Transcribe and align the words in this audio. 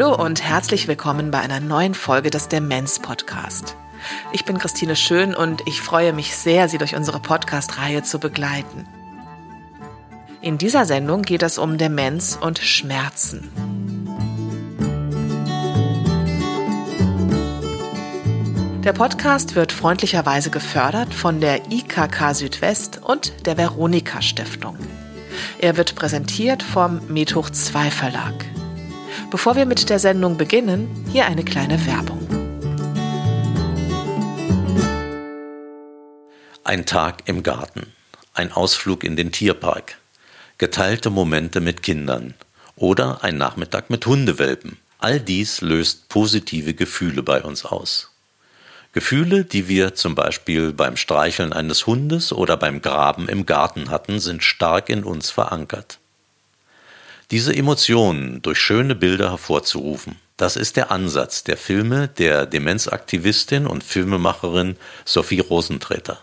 Hallo 0.00 0.14
und 0.14 0.44
herzlich 0.44 0.86
willkommen 0.86 1.32
bei 1.32 1.40
einer 1.40 1.58
neuen 1.58 1.92
Folge 1.92 2.30
des 2.30 2.46
Demenz 2.46 3.00
Podcast. 3.00 3.74
Ich 4.30 4.44
bin 4.44 4.56
Christine 4.56 4.94
Schön 4.94 5.34
und 5.34 5.60
ich 5.66 5.82
freue 5.82 6.12
mich 6.12 6.36
sehr, 6.36 6.68
Sie 6.68 6.78
durch 6.78 6.94
unsere 6.94 7.18
Podcast-Reihe 7.18 8.04
zu 8.04 8.20
begleiten. 8.20 8.86
In 10.40 10.56
dieser 10.56 10.84
Sendung 10.84 11.22
geht 11.22 11.42
es 11.42 11.58
um 11.58 11.78
Demenz 11.78 12.38
und 12.40 12.60
Schmerzen. 12.60 13.50
Der 18.84 18.92
Podcast 18.92 19.56
wird 19.56 19.72
freundlicherweise 19.72 20.50
gefördert 20.50 21.12
von 21.12 21.40
der 21.40 21.72
IKK 21.72 22.34
Südwest 22.34 23.00
und 23.02 23.46
der 23.46 23.56
Veronika 23.56 24.22
Stiftung. 24.22 24.78
Er 25.58 25.76
wird 25.76 25.96
präsentiert 25.96 26.62
vom 26.62 27.00
Methoch 27.08 27.50
2 27.50 27.90
Verlag. 27.90 28.44
Bevor 29.30 29.56
wir 29.56 29.66
mit 29.66 29.90
der 29.90 29.98
Sendung 29.98 30.38
beginnen, 30.38 30.88
hier 31.12 31.26
eine 31.26 31.44
kleine 31.44 31.84
Werbung. 31.86 32.26
Ein 36.64 36.86
Tag 36.86 37.24
im 37.26 37.42
Garten, 37.42 37.92
ein 38.32 38.52
Ausflug 38.52 39.04
in 39.04 39.16
den 39.16 39.30
Tierpark, 39.30 39.98
geteilte 40.56 41.10
Momente 41.10 41.60
mit 41.60 41.82
Kindern 41.82 42.32
oder 42.74 43.22
ein 43.22 43.36
Nachmittag 43.36 43.90
mit 43.90 44.06
Hundewelpen. 44.06 44.78
All 44.98 45.20
dies 45.20 45.60
löst 45.60 46.08
positive 46.08 46.72
Gefühle 46.72 47.22
bei 47.22 47.42
uns 47.42 47.66
aus. 47.66 48.10
Gefühle, 48.94 49.44
die 49.44 49.68
wir 49.68 49.94
zum 49.94 50.14
Beispiel 50.14 50.72
beim 50.72 50.96
Streicheln 50.96 51.52
eines 51.52 51.86
Hundes 51.86 52.32
oder 52.32 52.56
beim 52.56 52.80
Graben 52.80 53.28
im 53.28 53.44
Garten 53.44 53.90
hatten, 53.90 54.20
sind 54.20 54.42
stark 54.42 54.88
in 54.88 55.04
uns 55.04 55.30
verankert. 55.30 55.98
Diese 57.30 57.54
Emotionen 57.54 58.40
durch 58.40 58.58
schöne 58.58 58.94
Bilder 58.94 59.30
hervorzurufen, 59.30 60.16
das 60.38 60.56
ist 60.56 60.76
der 60.76 60.90
Ansatz 60.90 61.44
der 61.44 61.58
Filme 61.58 62.08
der 62.08 62.46
Demenzaktivistin 62.46 63.66
und 63.66 63.84
Filmemacherin 63.84 64.76
Sophie 65.04 65.40
Rosentreter. 65.40 66.18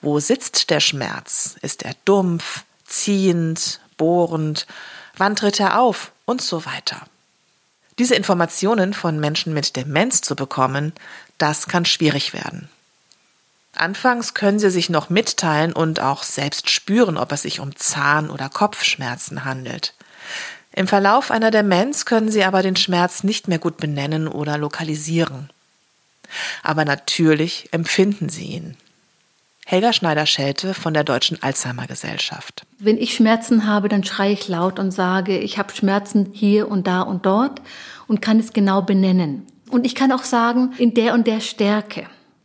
Wo 0.00 0.18
sitzt 0.18 0.70
der 0.70 0.80
Schmerz? 0.80 1.56
Ist 1.62 1.82
er 1.84 1.94
dumpf, 2.04 2.64
ziehend, 2.92 3.80
bohrend, 3.96 4.66
wann 5.16 5.36
tritt 5.36 5.60
er 5.60 5.80
auf 5.80 6.12
und 6.24 6.42
so 6.42 6.64
weiter. 6.64 7.00
Diese 7.98 8.14
Informationen 8.14 8.94
von 8.94 9.20
Menschen 9.20 9.52
mit 9.52 9.76
Demenz 9.76 10.22
zu 10.22 10.34
bekommen, 10.34 10.92
das 11.38 11.66
kann 11.66 11.84
schwierig 11.84 12.32
werden. 12.32 12.68
Anfangs 13.74 14.34
können 14.34 14.58
sie 14.58 14.70
sich 14.70 14.90
noch 14.90 15.08
mitteilen 15.08 15.72
und 15.72 16.00
auch 16.00 16.22
selbst 16.22 16.70
spüren, 16.70 17.16
ob 17.16 17.32
es 17.32 17.42
sich 17.42 17.60
um 17.60 17.74
Zahn- 17.76 18.30
oder 18.30 18.48
Kopfschmerzen 18.48 19.44
handelt. 19.44 19.94
Im 20.74 20.88
Verlauf 20.88 21.30
einer 21.30 21.50
Demenz 21.50 22.04
können 22.04 22.30
sie 22.30 22.44
aber 22.44 22.62
den 22.62 22.76
Schmerz 22.76 23.24
nicht 23.24 23.48
mehr 23.48 23.58
gut 23.58 23.76
benennen 23.76 24.28
oder 24.28 24.58
lokalisieren. 24.58 25.50
Aber 26.62 26.84
natürlich 26.84 27.68
empfinden 27.72 28.28
sie 28.28 28.44
ihn. 28.44 28.76
Helga 29.72 29.94
Schneider-Schelte 29.94 30.74
von 30.74 30.92
der 30.92 31.02
Deutschen 31.02 31.42
Alzheimer 31.42 31.86
Gesellschaft. 31.86 32.66
Wenn 32.78 32.98
ich 32.98 33.14
Schmerzen 33.14 33.66
habe, 33.66 33.88
dann 33.88 34.04
schreie 34.04 34.34
ich 34.34 34.46
laut 34.46 34.78
und 34.78 34.90
sage, 34.90 35.38
ich 35.38 35.56
habe 35.56 35.74
Schmerzen 35.74 36.28
hier 36.30 36.68
und 36.70 36.86
da 36.86 37.00
und 37.00 37.24
dort 37.24 37.62
und 38.06 38.20
kann 38.20 38.38
es 38.38 38.52
genau 38.52 38.82
benennen. 38.82 39.46
Und 39.70 39.86
ich 39.86 39.94
kann 39.94 40.12
auch 40.12 40.24
sagen, 40.24 40.74
in 40.76 40.92
der 40.92 41.14
und 41.14 41.26
der 41.26 41.40
Stärke. 41.40 42.04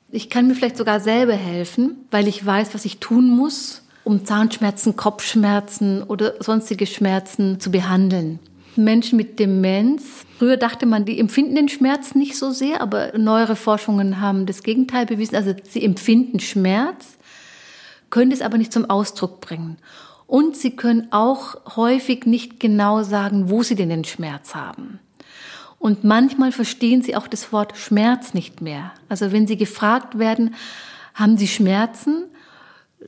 Ich 0.09 0.29
kann 0.29 0.47
mir 0.47 0.55
vielleicht 0.55 0.77
sogar 0.77 1.01
selber 1.01 1.33
helfen, 1.33 1.97
weil 2.11 2.29
ich 2.29 2.45
weiß, 2.45 2.73
was 2.73 2.85
ich 2.85 2.99
tun 2.99 3.27
muss, 3.27 3.81
um 4.05 4.23
Zahnschmerzen, 4.23 4.95
Kopfschmerzen 4.95 6.03
oder 6.03 6.35
sonstige 6.41 6.85
Schmerzen 6.85 7.59
zu 7.59 7.71
behandeln. 7.71 8.39
Menschen 8.77 9.17
mit 9.17 9.37
Demenz. 9.37 10.23
Früher 10.37 10.55
dachte 10.55 10.85
man, 10.85 11.03
die 11.03 11.19
empfinden 11.19 11.55
den 11.55 11.67
Schmerz 11.67 12.15
nicht 12.15 12.37
so 12.37 12.51
sehr, 12.51 12.79
aber 12.79 13.17
neuere 13.17 13.57
Forschungen 13.57 14.21
haben 14.21 14.45
das 14.45 14.63
Gegenteil 14.63 15.05
bewiesen. 15.05 15.35
Also 15.35 15.53
sie 15.67 15.83
empfinden 15.83 16.39
Schmerz, 16.39 17.16
können 18.09 18.31
es 18.31 18.41
aber 18.41 18.57
nicht 18.57 18.73
zum 18.73 18.89
Ausdruck 18.89 19.41
bringen. 19.41 19.77
Und 20.25 20.57
sie 20.57 20.75
können 20.75 21.07
auch 21.11 21.75
häufig 21.77 22.25
nicht 22.25 22.59
genau 22.59 23.03
sagen, 23.03 23.49
wo 23.49 23.63
sie 23.63 23.75
denn 23.75 23.89
den 23.89 24.03
Schmerz 24.03 24.55
haben. 24.55 24.99
Und 25.79 26.03
manchmal 26.03 26.51
verstehen 26.51 27.01
sie 27.01 27.15
auch 27.15 27.27
das 27.27 27.53
Wort 27.53 27.77
Schmerz 27.77 28.33
nicht 28.33 28.61
mehr. 28.61 28.91
Also 29.09 29.31
wenn 29.31 29.47
sie 29.47 29.57
gefragt 29.57 30.19
werden, 30.19 30.55
haben 31.13 31.37
sie 31.37 31.47
Schmerzen, 31.47 32.25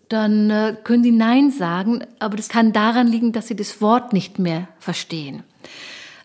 dann 0.08 0.50
äh, 0.50 0.76
können 0.84 1.04
sie 1.04 1.12
Nein 1.12 1.52
sagen, 1.52 2.04
aber 2.20 2.38
das 2.38 2.50
kann 2.50 2.74
daran 2.74 3.08
liegen, 3.08 3.31
dass 3.31 3.48
sie 3.48 3.56
das 3.56 3.81
Wort 3.81 4.14
nicht 4.14 4.40
mehr 4.40 4.68
verstehen. 4.80 5.44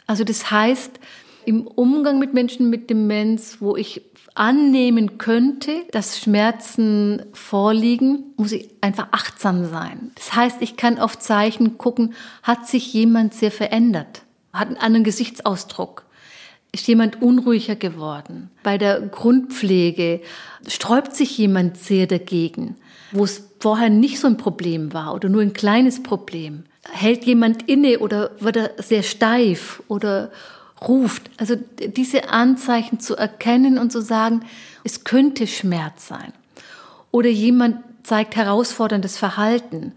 Also 0.06 0.22
das 0.22 0.50
heißt, 0.50 1.00
im 1.46 1.66
Umgang 1.66 2.18
mit 2.18 2.34
Menschen 2.34 2.70
mit 2.70 2.90
Demenz, 2.90 3.58
wo 3.60 3.76
ich 3.76 4.02
annehmen 4.34 5.18
könnte, 5.18 5.84
dass 5.92 6.18
Schmerzen 6.18 7.22
vorliegen, 7.32 8.24
muss 8.36 8.52
ich 8.52 8.70
einfach 8.80 9.08
achtsam 9.12 9.66
sein. 9.66 10.10
Das 10.16 10.34
heißt, 10.34 10.56
ich 10.60 10.76
kann 10.76 10.98
auf 10.98 11.18
Zeichen 11.18 11.78
gucken, 11.78 12.14
hat 12.42 12.66
sich 12.66 12.92
jemand 12.92 13.34
sehr 13.34 13.52
verändert, 13.52 14.22
hat 14.52 14.68
einen 14.68 14.76
anderen 14.76 15.04
Gesichtsausdruck, 15.04 16.04
ist 16.72 16.88
jemand 16.88 17.22
unruhiger 17.22 17.76
geworden. 17.76 18.50
Bei 18.64 18.76
der 18.76 19.00
Grundpflege 19.00 20.20
sträubt 20.66 21.14
sich 21.14 21.38
jemand 21.38 21.76
sehr 21.76 22.08
dagegen, 22.08 22.76
wo 23.12 23.24
es 23.24 23.50
vorher 23.60 23.90
nicht 23.90 24.18
so 24.18 24.26
ein 24.26 24.36
Problem 24.36 24.92
war 24.92 25.14
oder 25.14 25.28
nur 25.28 25.42
ein 25.42 25.52
kleines 25.52 26.02
Problem 26.02 26.64
hält 26.90 27.24
jemand 27.24 27.68
inne 27.68 27.98
oder 27.98 28.30
wird 28.40 28.56
er 28.56 28.70
sehr 28.82 29.02
steif 29.02 29.82
oder 29.88 30.30
ruft. 30.88 31.30
Also 31.36 31.56
diese 31.56 32.28
Anzeichen 32.30 33.00
zu 33.00 33.16
erkennen 33.16 33.78
und 33.78 33.90
zu 33.90 34.00
sagen, 34.00 34.44
es 34.84 35.04
könnte 35.04 35.46
Schmerz 35.46 36.08
sein. 36.08 36.32
Oder 37.10 37.28
jemand 37.28 37.78
zeigt 38.02 38.36
herausforderndes 38.36 39.16
Verhalten, 39.16 39.92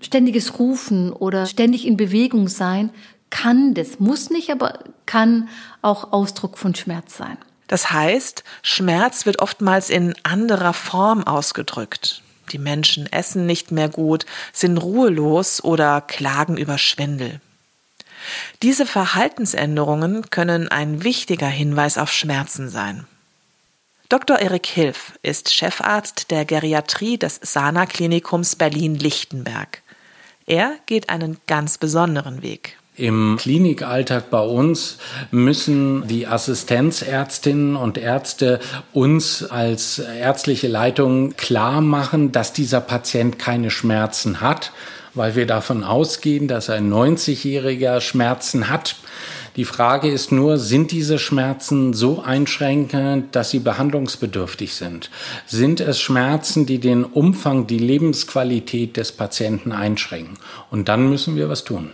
ständiges 0.00 0.58
Rufen 0.58 1.12
oder 1.12 1.46
ständig 1.46 1.86
in 1.86 1.96
Bewegung 1.96 2.48
sein, 2.48 2.90
kann 3.30 3.74
das, 3.74 4.00
muss 4.00 4.30
nicht, 4.30 4.50
aber 4.50 4.80
kann 5.06 5.48
auch 5.82 6.12
Ausdruck 6.12 6.58
von 6.58 6.74
Schmerz 6.74 7.16
sein. 7.16 7.36
Das 7.66 7.90
heißt, 7.90 8.44
Schmerz 8.62 9.26
wird 9.26 9.40
oftmals 9.40 9.90
in 9.90 10.14
anderer 10.22 10.72
Form 10.72 11.24
ausgedrückt. 11.24 12.22
Die 12.52 12.58
Menschen 12.58 13.06
essen 13.12 13.44
nicht 13.44 13.70
mehr 13.70 13.90
gut, 13.90 14.24
sind 14.54 14.78
ruhelos 14.78 15.62
oder 15.62 16.00
klagen 16.00 16.56
über 16.56 16.78
Schwindel. 16.78 17.40
Diese 18.62 18.86
Verhaltensänderungen 18.86 20.30
können 20.30 20.68
ein 20.68 21.04
wichtiger 21.04 21.48
Hinweis 21.48 21.98
auf 21.98 22.12
Schmerzen 22.12 22.68
sein. 22.68 23.06
Dr. 24.08 24.38
Erik 24.38 24.66
Hilf 24.66 25.18
ist 25.22 25.52
Chefarzt 25.52 26.30
der 26.30 26.46
Geriatrie 26.46 27.18
des 27.18 27.40
Sana 27.42 27.84
Klinikums 27.84 28.56
Berlin-Lichtenberg. 28.56 29.82
Er 30.46 30.76
geht 30.86 31.10
einen 31.10 31.36
ganz 31.46 31.76
besonderen 31.76 32.42
Weg. 32.42 32.78
Im 32.98 33.36
Klinikalltag 33.38 34.30
bei 34.30 34.40
uns 34.40 34.98
müssen 35.30 36.08
die 36.08 36.26
Assistenzärztinnen 36.26 37.76
und 37.76 37.96
Ärzte 37.96 38.58
uns 38.92 39.44
als 39.44 40.00
ärztliche 40.00 40.66
Leitung 40.66 41.36
klar 41.36 41.80
machen, 41.80 42.32
dass 42.32 42.52
dieser 42.52 42.80
Patient 42.80 43.38
keine 43.38 43.70
Schmerzen 43.70 44.40
hat, 44.40 44.72
weil 45.14 45.34
wir 45.34 45.46
davon 45.46 45.84
ausgehen, 45.84 46.48
dass 46.48 46.70
ein 46.70 46.92
90-jähriger 46.92 48.00
Schmerzen 48.00 48.68
hat. 48.68 48.96
Die 49.56 49.64
Frage 49.64 50.08
ist 50.08 50.30
nur, 50.30 50.56
sind 50.56 50.92
diese 50.92 51.18
Schmerzen 51.18 51.92
so 51.92 52.22
einschränkend, 52.22 53.34
dass 53.34 53.50
sie 53.50 53.58
behandlungsbedürftig 53.58 54.74
sind? 54.74 55.10
Sind 55.46 55.80
es 55.80 56.00
Schmerzen, 56.00 56.64
die 56.64 56.78
den 56.78 57.04
Umfang, 57.04 57.66
die 57.66 57.78
Lebensqualität 57.78 58.96
des 58.96 59.10
Patienten 59.10 59.72
einschränken? 59.72 60.38
Und 60.70 60.88
dann 60.88 61.08
müssen 61.08 61.34
wir 61.34 61.48
was 61.48 61.64
tun. 61.64 61.90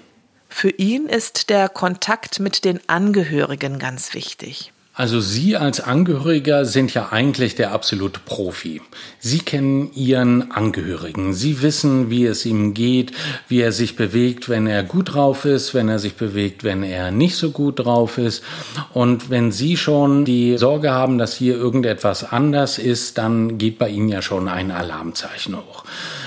Für 0.51 0.69
ihn 0.69 1.07
ist 1.07 1.49
der 1.49 1.71
Kontakt 1.71 2.39
mit 2.39 2.67
den 2.67 2.81
Angehörigen 2.87 3.79
ganz 3.79 4.13
wichtig. 4.13 4.74
Also 4.97 5.19
Sie 5.19 5.57
als 5.57 5.81
Angehöriger 5.81 6.65
sind 6.65 6.95
ja 6.95 7.09
eigentlich 7.11 7.57
der 7.57 7.73
absolute 7.73 8.21
Profi. 8.25 8.81
Sie 9.19 9.41
kennen 9.41 9.91
Ihren 9.93 10.53
Angehörigen. 10.53 11.35
Sie 11.35 11.63
wissen, 11.63 12.11
wie 12.11 12.27
es 12.27 12.47
ihm 12.47 12.75
geht, 12.75 13.11
wie 13.49 13.61
er 13.61 13.73
sich 13.73 13.97
bewegt, 13.97 14.49
wenn 14.49 14.69
er 14.69 14.85
gut 14.85 15.15
drauf 15.15 15.47
ist, 15.47 15.75
wenn 15.75 15.89
er 15.89 15.99
sich 15.99 16.15
bewegt, 16.15 16.63
wenn 16.63 16.85
er 16.85 17.11
nicht 17.11 17.35
so 17.35 17.51
gut 17.51 17.81
drauf 17.81 18.19
ist. 18.19 18.45
Und 18.93 19.31
wenn 19.31 19.51
Sie 19.51 19.77
schon 19.77 20.25
die 20.25 20.59
Sorge 20.59 20.93
haben, 20.93 21.19
dass 21.19 21.35
hier 21.35 21.57
irgendetwas 21.57 22.31
anders 22.31 22.79
ist, 22.79 23.19
dann 23.19 23.59
geht 23.59 23.79
bei 23.79 23.89
Ihnen 23.89 24.09
ja 24.09 24.23
schon 24.23 24.47
ein 24.47 24.71
Alarmzeichen 24.71 25.57
hoch. 25.57 25.83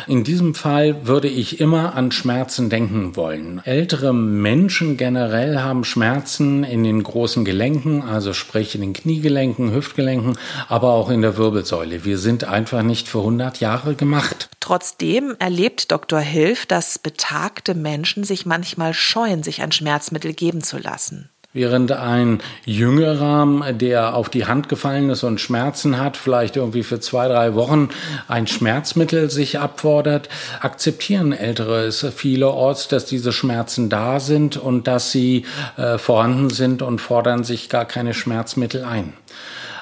In 0.07 0.23
diesem 0.23 0.55
Fall 0.55 1.05
würde 1.05 1.27
ich 1.27 1.59
immer 1.59 1.93
an 1.95 2.13
Schmerzen 2.13 2.69
denken 2.69 3.17
wollen. 3.17 3.61
Ältere 3.65 4.13
Menschen 4.13 4.95
generell 4.95 5.59
haben 5.59 5.83
Schmerzen 5.83 6.63
in 6.63 6.85
den 6.85 7.03
großen 7.03 7.43
Gelenken, 7.43 8.03
also 8.03 8.31
sprich 8.31 8.73
in 8.73 8.81
den 8.81 8.93
Kniegelenken, 8.93 9.73
Hüftgelenken, 9.73 10.37
aber 10.69 10.93
auch 10.93 11.09
in 11.09 11.21
der 11.21 11.35
Wirbelsäule. 11.35 12.05
Wir 12.05 12.17
sind 12.19 12.45
einfach 12.45 12.83
nicht 12.83 13.09
für 13.09 13.19
100 13.19 13.59
Jahre 13.59 13.95
gemacht. 13.95 14.49
Trotzdem 14.61 15.35
erlebt 15.39 15.91
Dr. 15.91 16.19
Hilf, 16.19 16.65
dass 16.65 16.99
betagte 16.99 17.75
Menschen 17.75 18.23
sich 18.23 18.45
manchmal 18.45 18.93
scheuen, 18.93 19.43
sich 19.43 19.61
ein 19.61 19.73
Schmerzmittel 19.73 20.33
geben 20.33 20.61
zu 20.63 20.77
lassen. 20.77 21.29
Während 21.57 21.91
ein 21.91 22.37
Jüngerer, 22.65 23.73
der 23.73 24.13
auf 24.13 24.29
die 24.29 24.45
Hand 24.45 24.69
gefallen 24.69 25.09
ist 25.09 25.23
und 25.23 25.41
Schmerzen 25.41 25.99
hat, 25.99 26.15
vielleicht 26.15 26.55
irgendwie 26.55 26.83
für 26.83 26.99
zwei, 26.99 27.27
drei 27.27 27.55
Wochen 27.55 27.89
ein 28.27 28.45
Schmerzmittel 28.45 29.31
sich 29.31 29.57
abfordert, 29.57 30.29
akzeptieren 30.61 31.31
Ältere 31.31 31.85
es 31.85 32.05
vielerorts, 32.15 32.89
dass 32.89 33.05
diese 33.05 33.31
Schmerzen 33.31 33.89
da 33.89 34.19
sind 34.19 34.55
und 34.57 34.85
dass 34.85 35.11
sie 35.11 35.45
äh, 35.77 35.97
vorhanden 35.97 36.51
sind 36.51 36.83
und 36.83 37.01
fordern 37.01 37.43
sich 37.43 37.69
gar 37.69 37.85
keine 37.85 38.13
Schmerzmittel 38.13 38.83
ein. 38.83 39.13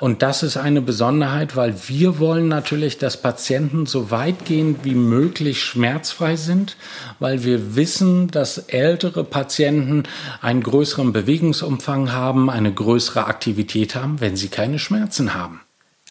Und 0.05 0.21
das 0.21 0.43
ist 0.43 0.55
eine 0.55 0.81
Besonderheit, 0.81 1.55
weil 1.55 1.73
wir 1.87 2.19
wollen 2.19 2.47
natürlich, 2.47 2.99
dass 2.99 3.17
Patienten 3.17 3.87
so 3.87 4.11
weitgehend 4.11 4.85
wie 4.85 4.93
möglich 4.93 5.63
schmerzfrei 5.63 6.35
sind, 6.35 6.77
weil 7.17 7.43
wir 7.43 7.75
wissen, 7.75 8.29
dass 8.29 8.59
ältere 8.59 9.23
Patienten 9.23 10.03
einen 10.43 10.61
größeren 10.61 11.11
Bewegungsumfang 11.11 12.11
haben, 12.11 12.51
eine 12.51 12.71
größere 12.71 13.25
Aktivität 13.25 13.95
haben, 13.95 14.21
wenn 14.21 14.35
sie 14.35 14.49
keine 14.49 14.77
Schmerzen 14.77 15.33
haben. 15.33 15.61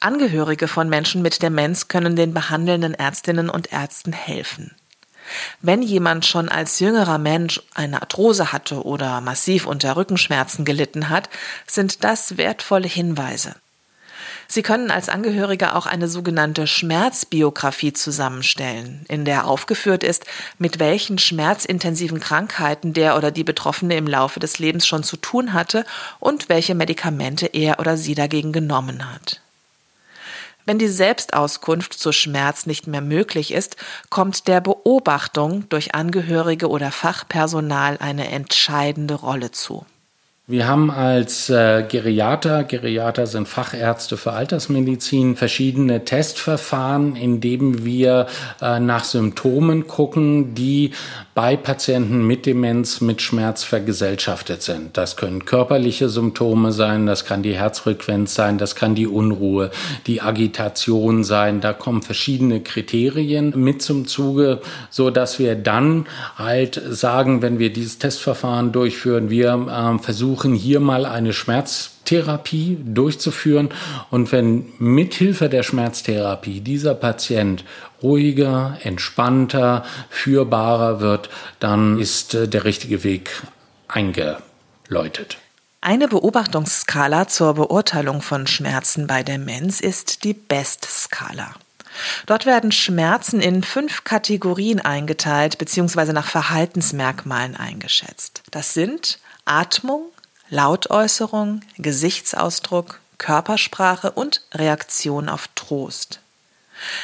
Angehörige 0.00 0.67
von 0.67 0.88
Menschen 0.88 1.23
mit 1.23 1.41
Demenz 1.41 1.87
können 1.87 2.17
den 2.17 2.35
behandelnden 2.35 2.94
Ärztinnen 2.94 3.49
und 3.49 3.73
Ärzten 3.73 4.12
helfen. 4.12 4.75
Wenn 5.62 5.82
jemand 5.82 6.26
schon 6.26 6.49
als 6.49 6.81
jüngerer 6.81 7.19
Mensch 7.19 7.62
eine 7.75 8.02
Arthrose 8.02 8.50
hatte 8.50 8.82
oder 8.82 9.20
massiv 9.20 9.69
unter 9.69 9.94
Rückenschmerzen 9.94 10.64
gelitten 10.64 11.11
hat, 11.11 11.31
sind 11.69 12.02
das 12.02 12.38
wertvolle 12.38 12.88
Hinweise. 12.88 13.55
Sie 14.49 14.62
können 14.62 14.91
als 14.91 15.08
Angehöriger 15.08 15.76
auch 15.76 15.87
eine 15.87 16.08
sogenannte 16.08 16.67
Schmerzbiografie 16.67 17.93
zusammenstellen, 17.93 19.05
in 19.08 19.25
der 19.25 19.46
aufgeführt 19.46 20.05
ist, 20.05 20.25
mit 20.58 20.79
welchen 20.79 21.19
schmerzintensiven 21.19 22.20
Krankheiten 22.20 22.93
der 22.93 23.17
oder 23.17 23.31
die 23.31 23.44
Betroffene 23.44 23.96
im 23.96 24.06
Laufe 24.06 24.41
des 24.41 24.58
Lebens 24.58 24.87
schon 24.87 25.02
zu 25.02 25.17
tun 25.17 25.52
hatte 25.52 25.85
und 26.20 26.49
welche 26.49 26.75
Medikamente 26.75 27.46
er 27.46 27.79
oder 27.79 27.96
sie 27.96 28.14
dagegen 28.14 28.52
genommen 28.52 29.12
hat. 29.12 29.41
Wenn 30.67 30.79
die 30.79 30.88
Selbstauskunft 30.88 31.93
zu 31.93 32.11
Schmerz 32.12 32.64
nicht 32.64 32.87
mehr 32.87 33.02
möglich 33.02 33.52
ist, 33.52 33.76
kommt 34.08 34.49
der 34.49 34.62
Beobachtung 34.62 35.69
durch 35.69 35.94
Angehörige 35.94 36.69
oder 36.69 36.91
Fachpersonal 36.91 37.99
eine 37.99 38.31
entscheidende 38.31 39.14
Rolle 39.14 39.50
zu. 39.50 39.85
Wir 40.46 40.69
haben 40.69 40.91
als 40.91 41.49
äh, 41.49 41.87
Geriater, 41.88 42.64
Geriater 42.64 43.26
sind 43.26 43.49
Fachärzte 43.49 44.19
für 44.19 44.35
Altersmedizin, 44.35 45.37
verschiedene 45.37 46.05
Testverfahren, 46.05 47.17
in 47.17 47.41
denen 47.41 47.87
wir 47.87 48.26
äh, 48.61 48.79
nach 48.79 49.05
Symptomen 49.05 49.87
gucken, 49.87 50.55
die 50.55 50.91
bei 51.35 51.56
Patienten 51.56 52.26
mit 52.26 52.44
Demenz 52.44 53.00
mit 53.00 53.23
Schmerz 53.23 53.64
vergesellschaftet 53.64 54.62
sind. 54.62 54.99
Das 54.99 55.17
können 55.17 55.46
körperliche 55.46 56.11
Symptome 56.11 56.73
sein, 56.73 57.06
das 57.06 57.25
kann 57.25 57.43
die 57.43 57.55
Herzfrequenz 57.55 58.35
sein, 58.35 58.58
das 58.58 58.76
kann 58.76 58.94
die 58.94 59.06
Unruhe, 59.06 59.70
die 60.06 60.20
Agitation 60.20 61.25
sein. 61.25 61.62
Da 61.62 61.73
kommen 61.73 62.02
verschiedene 62.02 62.61
Kriterien 62.61 63.55
mit 63.56 63.81
zum 63.81 64.06
Zuge, 64.06 64.61
so 64.91 65.08
dass 65.08 65.38
wir 65.38 65.55
dann 65.55 66.05
halt 66.37 66.82
sagen, 66.87 67.41
wenn 67.41 67.58
wir 67.58 67.73
dieses 67.73 67.99
Testverfahren 67.99 68.73
durchführen, 68.73 69.31
wir 69.31 69.55
äh, 69.55 70.02
versuchen 70.02 70.34
hier 70.43 70.81
mal 70.81 71.07
eine 71.07 71.33
Schmerz 71.33 71.93
Therapie 72.05 72.79
durchzuführen. 72.85 73.71
Und 74.11 74.33
wenn 74.33 74.73
mithilfe 74.79 75.49
der 75.49 75.63
Schmerztherapie 75.63 76.61
dieser 76.61 76.95
Patient 76.95 77.65
ruhiger, 78.03 78.79
entspannter, 78.83 79.85
führbarer 80.11 81.01
wird, 81.01 81.31
dann 81.61 81.99
ist 81.99 82.35
äh, 82.35 82.49
der 82.49 82.65
richtige 82.65 83.05
Weg 83.05 83.31
eingeläutet. 83.89 85.39
Eine 85.81 86.09
Beobachtungsskala 86.09 87.29
zur 87.29 87.55
Beurteilung 87.55 88.23
von 88.23 88.47
Schmerzen 88.47 89.07
bei 89.07 89.23
Demenz 89.23 89.81
ist 89.81 90.25
die 90.25 90.33
BEST-Skala. 90.33 91.55
Dort 92.27 92.47
werden 92.47 92.73
Schmerzen 92.73 93.41
in 93.41 93.63
fünf 93.63 94.05
Kategorien 94.05 94.81
eingeteilt 94.81 95.58
bzw. 95.58 96.13
nach 96.13 96.27
Verhaltensmerkmalen 96.27 97.56
eingeschätzt. 97.56 98.43
Das 98.51 98.75
sind 98.75 99.19
Atmung, 99.44 100.06
Lautäußerung, 100.55 101.61
Gesichtsausdruck, 101.79 103.01
Körpersprache 103.19 104.13
und 104.13 104.43
Reaktion 104.55 105.29
auf 105.29 105.49
Trost. 105.56 106.20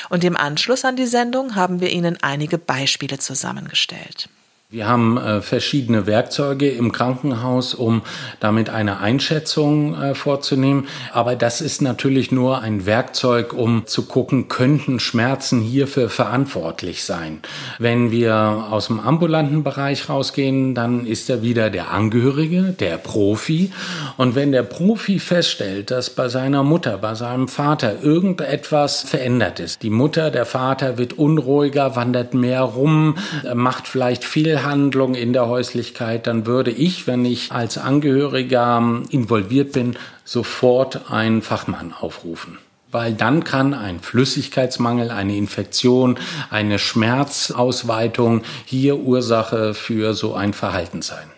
Und 0.09 0.25
im 0.25 0.39
Anschluss 0.39 0.87
an 0.87 0.97
die 0.97 1.05
Sendung 1.05 1.55
haben 1.55 1.81
wir 1.81 1.91
Ihnen 1.91 2.17
einige 2.23 2.57
Beispiele 2.57 3.19
zusammengestellt. 3.19 4.31
Wir 4.77 4.89
haben 4.89 5.17
äh, 5.17 5.41
verschiedene 5.41 6.07
Werkzeuge 6.07 6.69
im 6.69 6.93
Krankenhaus, 6.93 7.73
um 7.73 8.03
damit 8.41 8.69
eine 8.69 9.01
Einschätzung 9.01 9.99
äh, 9.99 10.15
vorzunehmen. 10.15 10.87
Aber 11.15 11.35
das 11.35 11.63
ist 11.63 11.81
natürlich 11.81 12.31
nur 12.31 12.61
ein 12.61 12.85
Werkzeug, 12.85 13.55
um 13.55 13.87
zu 13.87 14.05
gucken, 14.05 14.49
könnten 14.49 15.01
Schmerzen 15.01 15.63
hierfür 15.63 16.11
verantwortlich 16.11 17.05
sein. 17.05 17.41
Wenn 17.79 18.11
wir 18.11 18.67
aus 18.71 18.89
dem 18.89 19.01
ambulanten 19.01 19.65
Bereich 19.65 20.11
rausgehen, 20.11 20.75
dann 20.75 21.07
ist 21.07 21.31
er 21.31 21.41
wieder 21.41 21.71
der 21.71 21.91
Angehörige, 21.91 22.75
der 22.79 22.99
Profi. 22.99 23.73
Und 24.19 24.35
wenn 24.35 24.53
der 24.53 24.63
Profi 24.63 25.21
feststellt, 25.21 25.91
dass 25.91 26.11
bei 26.11 26.29
seiner 26.29 26.63
Mutter, 26.63 26.99
bei 26.99 27.15
seinem 27.15 27.49
Vater 27.49 28.03
irgendetwas 28.03 29.05
verändert 29.05 29.59
ist, 29.59 29.83
die 29.83 29.89
Mutter, 29.89 30.31
der 30.31 30.45
Vater 30.45 30.99
wird 30.99 31.15
unruhiger, 31.15 31.97
wandert 31.97 32.35
mehr 32.35 32.61
rum, 32.61 33.17
äh, 33.43 33.55
macht 33.55 33.89
vielleicht 33.89 34.23
viel 34.23 34.66
Fehlhandlung 34.67 35.15
in 35.15 35.33
der 35.33 35.47
Häuslichkeit, 35.47 36.27
dann 36.27 36.45
würde 36.45 36.73
ich, 36.73 37.07
wenn 37.07 37.25
ich 37.25 37.53
als 37.53 37.79
Angehöriger 37.79 39.03
involviert 39.11 39.73
bin, 39.73 39.97
sofort 40.25 41.09
einen 41.11 41.43
Fachmann 41.43 41.93
aufrufen 41.93 42.59
weil 42.93 43.13
dann 43.13 43.45
kann 43.45 43.75
ein 43.75 44.01
Flüssigkeitsmangel, 44.01 45.11
eine 45.11 45.37
Infektion, 45.37 46.19
eine 46.49 46.79
Schmerzausweitung 46.79 48.43
hier 48.65 48.97
Ursache 48.97 49.75
für 49.75 50.15
so 50.15 50.35
ein 50.35 50.55
Verhalten 50.55 51.03
sein. 51.03 51.29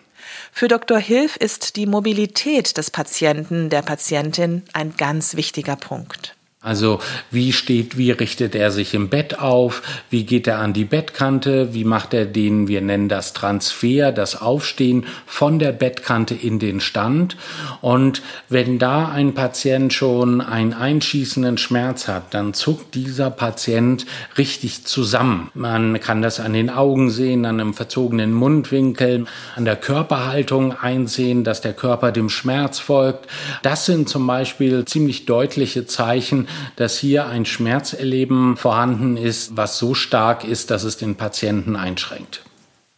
Für 0.53 0.69
Dr. 0.69 0.99
Hilf 0.99 1.35
ist 1.35 1.75
die 1.75 1.85
Mobilität 1.85 2.77
des 2.77 2.91
Patienten, 2.91 3.69
der 3.69 3.81
Patientin 3.81 4.63
ein 4.71 4.93
ganz 4.95 5.35
wichtiger 5.35 5.75
Punkt. 5.75 6.35
Also 6.61 6.99
wie 7.31 7.53
steht, 7.53 7.97
wie 7.97 8.11
richtet 8.11 8.53
er 8.53 8.69
sich 8.71 8.93
im 8.93 9.07
Bett 9.07 9.39
auf, 9.39 9.81
wie 10.09 10.25
geht 10.25 10.45
er 10.45 10.59
an 10.59 10.73
die 10.73 10.83
Bettkante, 10.83 11.73
wie 11.73 11.85
macht 11.85 12.13
er 12.13 12.25
den, 12.25 12.67
wir 12.67 12.81
nennen 12.81 13.07
das 13.07 13.31
Transfer, 13.31 14.11
das 14.11 14.41
Aufstehen 14.41 15.05
von 15.25 15.57
der 15.57 15.71
Bettkante 15.71 16.35
in 16.35 16.59
den 16.59 16.81
Stand. 16.81 17.37
Und 17.79 18.21
wenn 18.49 18.77
da 18.77 19.07
ein 19.07 19.33
Patient 19.35 19.93
schon 19.93 20.41
einen 20.41 20.73
einschießenden 20.73 21.57
Schmerz 21.57 22.09
hat, 22.09 22.33
dann 22.33 22.53
zuckt 22.53 22.93
dieser 22.93 23.31
Patient 23.31 24.05
richtig 24.37 24.83
zusammen. 24.83 25.51
Man 25.53 26.01
kann 26.01 26.21
das 26.21 26.41
an 26.41 26.51
den 26.51 26.69
Augen 26.69 27.09
sehen, 27.09 27.45
an 27.45 27.61
einem 27.61 27.73
verzogenen 27.73 28.33
Mundwinkel, 28.33 29.27
an 29.55 29.63
der 29.63 29.77
Körperhaltung 29.77 30.77
einsehen, 30.77 31.45
dass 31.45 31.61
der 31.61 31.73
Körper 31.73 32.11
dem 32.11 32.27
Schmerz 32.27 32.79
folgt. 32.79 33.29
Das 33.61 33.85
sind 33.85 34.09
zum 34.09 34.27
Beispiel 34.27 34.83
ziemlich 34.83 35.25
deutliche 35.25 35.85
Zeichen, 35.85 36.48
dass 36.75 36.97
hier 36.97 37.27
ein 37.27 37.45
Schmerzerleben 37.45 38.57
vorhanden 38.57 39.17
ist, 39.17 39.57
was 39.57 39.77
so 39.77 39.93
stark 39.93 40.43
ist, 40.43 40.71
dass 40.71 40.83
es 40.83 40.97
den 40.97 41.15
Patienten 41.15 41.75
einschränkt. 41.75 42.43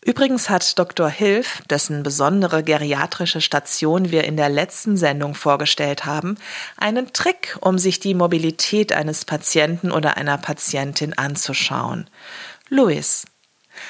Übrigens 0.04 0.50
hat 0.50 0.80
Dr. 0.80 1.10
Hilf, 1.10 1.62
dessen 1.70 2.02
besondere 2.02 2.64
geriatrische 2.64 3.40
Station 3.40 4.10
wir 4.10 4.24
in 4.24 4.36
der 4.36 4.50
letzten 4.50 4.98
Sendung 4.98 5.36
vorgestellt 5.36 6.06
haben, 6.06 6.38
einen 6.76 7.14
Trick, 7.14 7.56
um 7.62 7.78
sich 7.78 8.00
die 8.00 8.16
Mobilität 8.16 8.94
eines 8.94 9.26
Patienten 9.26 9.92
oder 9.92 10.18
einer 10.18 10.40
Patientin 10.40 11.14
anzuschauen. 11.14 12.10
Louis. 12.70 13.26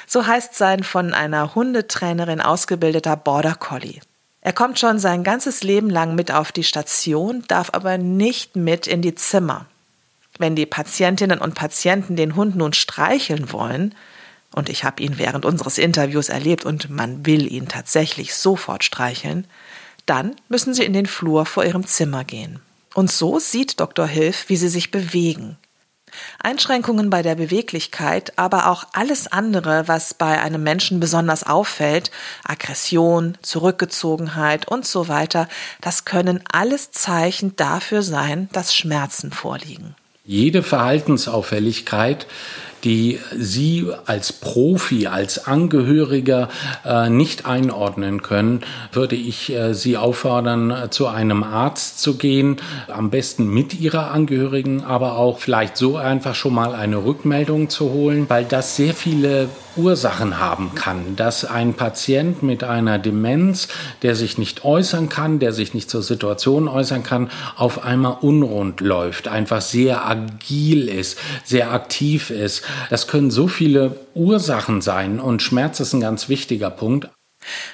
So 0.06 0.26
heißt 0.26 0.54
sein 0.54 0.82
von 0.82 1.14
einer 1.14 1.54
Hundetrainerin 1.54 2.42
ausgebildeter 2.42 3.16
Border 3.16 3.54
Collie. 3.54 4.00
Er 4.42 4.52
kommt 4.52 4.78
schon 4.78 4.98
sein 4.98 5.22
ganzes 5.22 5.62
Leben 5.62 5.88
lang 5.88 6.14
mit 6.16 6.32
auf 6.32 6.50
die 6.50 6.64
Station, 6.64 7.44
darf 7.46 7.70
aber 7.72 7.96
nicht 7.96 8.56
mit 8.56 8.88
in 8.88 9.00
die 9.00 9.14
Zimmer. 9.14 9.66
Wenn 10.36 10.56
die 10.56 10.66
Patientinnen 10.66 11.38
und 11.38 11.54
Patienten 11.54 12.16
den 12.16 12.34
Hund 12.34 12.56
nun 12.56 12.72
streicheln 12.72 13.52
wollen, 13.52 13.94
und 14.54 14.68
ich 14.68 14.84
habe 14.84 15.02
ihn 15.02 15.16
während 15.16 15.46
unseres 15.46 15.78
Interviews 15.78 16.28
erlebt 16.28 16.64
und 16.64 16.90
man 16.90 17.24
will 17.24 17.50
ihn 17.50 17.68
tatsächlich 17.68 18.34
sofort 18.34 18.84
streicheln, 18.84 19.46
dann 20.04 20.36
müssen 20.48 20.74
sie 20.74 20.84
in 20.84 20.92
den 20.92 21.06
Flur 21.06 21.46
vor 21.46 21.64
ihrem 21.64 21.86
Zimmer 21.86 22.24
gehen. 22.24 22.60
Und 22.94 23.10
so 23.10 23.38
sieht 23.38 23.80
Dr. 23.80 24.06
Hilf, 24.06 24.48
wie 24.48 24.56
sie 24.56 24.68
sich 24.68 24.90
bewegen. 24.90 25.56
Einschränkungen 26.42 27.10
bei 27.10 27.22
der 27.22 27.34
Beweglichkeit, 27.34 28.32
aber 28.36 28.68
auch 28.68 28.84
alles 28.92 29.26
andere, 29.26 29.88
was 29.88 30.14
bei 30.14 30.40
einem 30.40 30.62
Menschen 30.62 31.00
besonders 31.00 31.44
auffällt, 31.44 32.10
Aggression, 32.44 33.38
Zurückgezogenheit 33.42 34.68
und 34.68 34.86
so 34.86 35.08
weiter, 35.08 35.48
das 35.80 36.04
können 36.04 36.42
alles 36.50 36.90
Zeichen 36.90 37.56
dafür 37.56 38.02
sein, 38.02 38.48
dass 38.52 38.74
Schmerzen 38.74 39.32
vorliegen. 39.32 39.94
Jede 40.24 40.62
Verhaltensauffälligkeit 40.62 42.26
die 42.84 43.18
Sie 43.36 43.86
als 44.06 44.32
Profi, 44.32 45.06
als 45.06 45.46
Angehöriger 45.46 46.48
äh, 46.84 47.08
nicht 47.08 47.46
einordnen 47.46 48.22
können, 48.22 48.60
würde 48.92 49.16
ich 49.16 49.52
äh, 49.52 49.74
Sie 49.74 49.96
auffordern, 49.96 50.70
äh, 50.70 50.90
zu 50.90 51.06
einem 51.06 51.42
Arzt 51.42 52.00
zu 52.00 52.16
gehen, 52.16 52.56
am 52.88 53.10
besten 53.10 53.48
mit 53.48 53.78
Ihrer 53.78 54.10
Angehörigen, 54.10 54.82
aber 54.82 55.16
auch 55.16 55.38
vielleicht 55.38 55.76
so 55.76 55.96
einfach 55.96 56.34
schon 56.34 56.54
mal 56.54 56.74
eine 56.74 57.04
Rückmeldung 57.04 57.68
zu 57.68 57.90
holen, 57.90 58.26
weil 58.28 58.44
das 58.44 58.76
sehr 58.76 58.94
viele 58.94 59.48
Ursachen 59.76 60.38
haben 60.38 60.74
kann, 60.74 61.16
dass 61.16 61.44
ein 61.44 61.74
Patient 61.74 62.42
mit 62.42 62.62
einer 62.62 62.98
Demenz, 62.98 63.68
der 64.02 64.14
sich 64.14 64.36
nicht 64.36 64.64
äußern 64.64 65.08
kann, 65.08 65.38
der 65.38 65.52
sich 65.52 65.72
nicht 65.72 65.88
zur 65.88 66.02
Situation 66.02 66.68
äußern 66.68 67.02
kann, 67.02 67.30
auf 67.56 67.84
einmal 67.84 68.18
unrund 68.20 68.80
läuft, 68.80 69.28
einfach 69.28 69.62
sehr 69.62 70.04
agil 70.06 70.88
ist, 70.88 71.18
sehr 71.44 71.72
aktiv 71.72 72.30
ist. 72.30 72.62
Das 72.90 73.06
können 73.06 73.30
so 73.30 73.48
viele 73.48 73.96
Ursachen 74.14 74.80
sein 74.80 75.20
und 75.20 75.42
Schmerz 75.42 75.80
ist 75.80 75.92
ein 75.92 76.00
ganz 76.00 76.28
wichtiger 76.28 76.70
Punkt. 76.70 77.08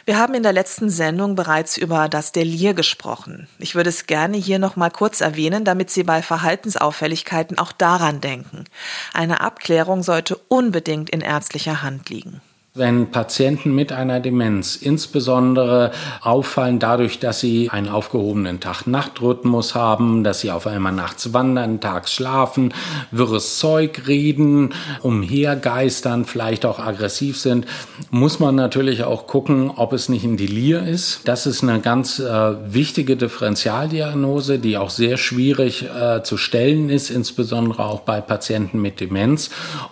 Wir 0.06 0.18
haben 0.18 0.34
in 0.34 0.42
der 0.42 0.52
letzten 0.52 0.88
Sendung 0.88 1.34
bereits 1.34 1.76
über 1.76 2.08
das 2.08 2.32
Delir 2.32 2.72
gesprochen. 2.72 3.48
Ich 3.58 3.74
würde 3.74 3.90
es 3.90 4.06
gerne 4.06 4.38
hier 4.38 4.58
noch 4.58 4.76
mal 4.76 4.90
kurz 4.90 5.20
erwähnen, 5.20 5.64
damit 5.64 5.90
Sie 5.90 6.04
bei 6.04 6.22
Verhaltensauffälligkeiten 6.22 7.58
auch 7.58 7.72
daran 7.72 8.20
denken. 8.20 8.64
Eine 9.12 9.40
Abklärung 9.40 10.02
sollte 10.02 10.36
unbedingt 10.48 11.10
in 11.10 11.20
ärztlicher 11.20 11.82
Hand 11.82 12.08
liegen 12.08 12.40
wenn 12.78 13.10
Patienten 13.10 13.74
mit 13.74 13.92
einer 13.92 14.20
Demenz 14.20 14.76
insbesondere 14.76 15.90
auffallen 16.22 16.78
dadurch, 16.78 17.18
dass 17.18 17.40
sie 17.40 17.70
einen 17.70 17.88
aufgehobenen 17.88 18.60
Tag-Nacht-Rhythmus 18.60 19.74
haben, 19.74 20.24
dass 20.24 20.40
sie 20.40 20.50
auf 20.50 20.66
einmal 20.66 20.92
nachts 20.92 21.32
wandern, 21.32 21.80
tags 21.80 22.12
schlafen, 22.12 22.72
wirres 23.10 23.58
Zeug 23.58 24.06
reden, 24.06 24.74
umhergeistern, 25.02 26.24
vielleicht 26.24 26.64
auch 26.64 26.78
aggressiv 26.78 27.38
sind, 27.38 27.66
muss 28.10 28.38
man 28.38 28.54
natürlich 28.54 29.04
auch 29.04 29.26
gucken, 29.26 29.70
ob 29.74 29.92
es 29.92 30.08
nicht 30.08 30.24
ein 30.24 30.36
Delir 30.36 30.86
ist. 30.86 31.20
Das 31.24 31.46
ist 31.46 31.62
eine 31.62 31.80
ganz 31.80 32.18
äh, 32.18 32.72
wichtige 32.72 33.16
Differentialdiagnose, 33.16 34.58
die 34.58 34.76
auch 34.76 34.90
sehr 34.90 35.16
schwierig 35.16 35.84
äh, 35.84 36.22
zu 36.22 36.36
stellen 36.36 36.90
ist, 36.90 37.10
insbesondere 37.10 37.84
auch 37.84 38.00
bei 38.00 38.20
Patienten 38.20 38.80
mit 38.80 39.00
Demenz. 39.00 39.50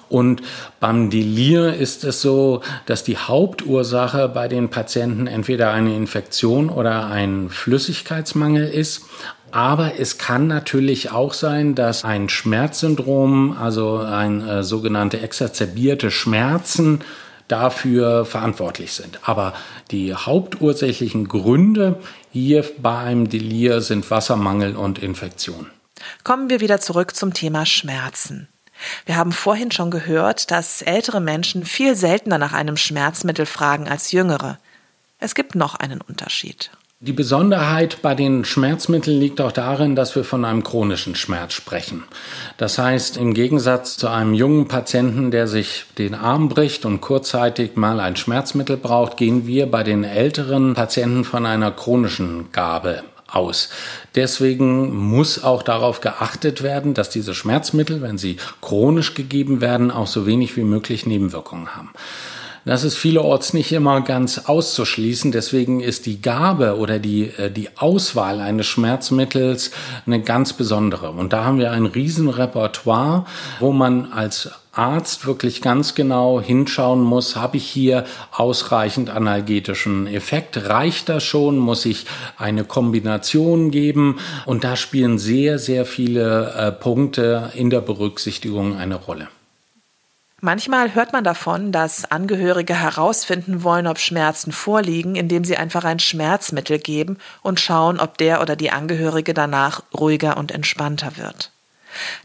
Und 0.08 0.42
beim 0.80 1.10
Delir 1.10 1.74
ist 1.74 2.04
es 2.04 2.22
so, 2.22 2.60
dass 2.84 3.04
die 3.04 3.16
Hauptursache 3.16 4.28
bei 4.28 4.48
den 4.48 4.68
Patienten 4.68 5.26
entweder 5.26 5.72
eine 5.72 5.96
Infektion 5.96 6.68
oder 6.68 7.06
ein 7.06 7.48
Flüssigkeitsmangel 7.48 8.68
ist. 8.68 9.02
Aber 9.50 9.98
es 9.98 10.18
kann 10.18 10.48
natürlich 10.48 11.12
auch 11.12 11.32
sein, 11.32 11.74
dass 11.74 12.04
ein 12.04 12.28
Schmerzsyndrom, 12.28 13.56
also 13.58 13.98
ein 13.98 14.46
äh, 14.46 14.62
sogenannte 14.62 15.20
exacerbierte 15.20 16.10
Schmerzen, 16.10 17.00
dafür 17.48 18.24
verantwortlich 18.24 18.92
sind. 18.92 19.20
Aber 19.22 19.54
die 19.90 20.14
hauptursächlichen 20.14 21.28
Gründe 21.28 22.00
hier 22.32 22.64
bei 22.78 22.98
einem 22.98 23.28
Delir 23.28 23.80
sind 23.80 24.10
Wassermangel 24.10 24.76
und 24.76 24.98
Infektion. 24.98 25.66
Kommen 26.24 26.50
wir 26.50 26.60
wieder 26.60 26.80
zurück 26.80 27.14
zum 27.14 27.32
Thema 27.32 27.64
Schmerzen. 27.64 28.48
Wir 29.04 29.16
haben 29.16 29.32
vorhin 29.32 29.70
schon 29.70 29.90
gehört, 29.90 30.50
dass 30.50 30.82
ältere 30.82 31.20
Menschen 31.20 31.64
viel 31.64 31.94
seltener 31.94 32.38
nach 32.38 32.52
einem 32.52 32.76
Schmerzmittel 32.76 33.46
fragen 33.46 33.88
als 33.88 34.12
jüngere. 34.12 34.58
Es 35.18 35.34
gibt 35.34 35.54
noch 35.54 35.74
einen 35.74 36.00
Unterschied. 36.00 36.70
Die 37.00 37.12
Besonderheit 37.12 38.00
bei 38.00 38.14
den 38.14 38.46
Schmerzmitteln 38.46 39.20
liegt 39.20 39.42
auch 39.42 39.52
darin, 39.52 39.96
dass 39.96 40.16
wir 40.16 40.24
von 40.24 40.46
einem 40.46 40.64
chronischen 40.64 41.14
Schmerz 41.14 41.52
sprechen. 41.52 42.04
Das 42.56 42.78
heißt, 42.78 43.18
im 43.18 43.34
Gegensatz 43.34 43.98
zu 43.98 44.08
einem 44.08 44.32
jungen 44.32 44.66
Patienten, 44.66 45.30
der 45.30 45.46
sich 45.46 45.84
den 45.98 46.14
Arm 46.14 46.48
bricht 46.48 46.86
und 46.86 47.02
kurzzeitig 47.02 47.76
mal 47.76 48.00
ein 48.00 48.16
Schmerzmittel 48.16 48.78
braucht, 48.78 49.18
gehen 49.18 49.46
wir 49.46 49.70
bei 49.70 49.82
den 49.82 50.04
älteren 50.04 50.72
Patienten 50.72 51.24
von 51.24 51.44
einer 51.44 51.70
chronischen 51.70 52.50
Gabe 52.50 53.02
aus. 53.36 53.68
Deswegen 54.14 54.96
muss 54.96 55.44
auch 55.44 55.62
darauf 55.62 56.00
geachtet 56.00 56.62
werden, 56.62 56.94
dass 56.94 57.10
diese 57.10 57.34
Schmerzmittel, 57.34 58.02
wenn 58.02 58.18
sie 58.18 58.38
chronisch 58.60 59.14
gegeben 59.14 59.60
werden, 59.60 59.90
auch 59.90 60.06
so 60.06 60.26
wenig 60.26 60.56
wie 60.56 60.64
möglich 60.64 61.06
Nebenwirkungen 61.06 61.76
haben. 61.76 61.90
Das 62.66 62.82
ist 62.82 62.96
vielerorts 62.96 63.54
nicht 63.54 63.70
immer 63.70 64.00
ganz 64.00 64.38
auszuschließen. 64.46 65.30
Deswegen 65.30 65.78
ist 65.78 66.04
die 66.04 66.20
Gabe 66.20 66.78
oder 66.78 66.98
die, 66.98 67.26
äh, 67.38 67.48
die 67.48 67.68
Auswahl 67.76 68.40
eines 68.40 68.66
Schmerzmittels 68.66 69.70
eine 70.04 70.20
ganz 70.20 70.52
besondere. 70.52 71.12
Und 71.12 71.32
da 71.32 71.44
haben 71.44 71.60
wir 71.60 71.70
ein 71.70 71.86
Riesenrepertoire, 71.86 73.24
wo 73.60 73.70
man 73.70 74.12
als 74.12 74.50
Arzt 74.76 75.26
wirklich 75.26 75.62
ganz 75.62 75.94
genau 75.94 76.40
hinschauen 76.40 77.02
muss, 77.02 77.36
habe 77.36 77.56
ich 77.56 77.66
hier 77.66 78.04
ausreichend 78.32 79.10
analgetischen 79.10 80.06
Effekt? 80.06 80.68
Reicht 80.68 81.08
das 81.08 81.24
schon? 81.24 81.58
Muss 81.58 81.84
ich 81.86 82.06
eine 82.36 82.64
Kombination 82.64 83.70
geben? 83.70 84.18
Und 84.44 84.64
da 84.64 84.76
spielen 84.76 85.18
sehr, 85.18 85.58
sehr 85.58 85.86
viele 85.86 86.52
äh, 86.52 86.72
Punkte 86.72 87.52
in 87.54 87.70
der 87.70 87.80
Berücksichtigung 87.80 88.76
eine 88.76 88.96
Rolle. 88.96 89.28
Manchmal 90.42 90.94
hört 90.94 91.14
man 91.14 91.24
davon, 91.24 91.72
dass 91.72 92.10
Angehörige 92.10 92.74
herausfinden 92.74 93.62
wollen, 93.64 93.86
ob 93.86 93.98
Schmerzen 93.98 94.52
vorliegen, 94.52 95.16
indem 95.16 95.44
sie 95.44 95.56
einfach 95.56 95.84
ein 95.84 95.98
Schmerzmittel 95.98 96.78
geben 96.78 97.16
und 97.42 97.58
schauen, 97.58 97.98
ob 97.98 98.18
der 98.18 98.42
oder 98.42 98.54
die 98.54 98.70
Angehörige 98.70 99.32
danach 99.32 99.82
ruhiger 99.98 100.36
und 100.36 100.52
entspannter 100.52 101.16
wird. 101.16 101.52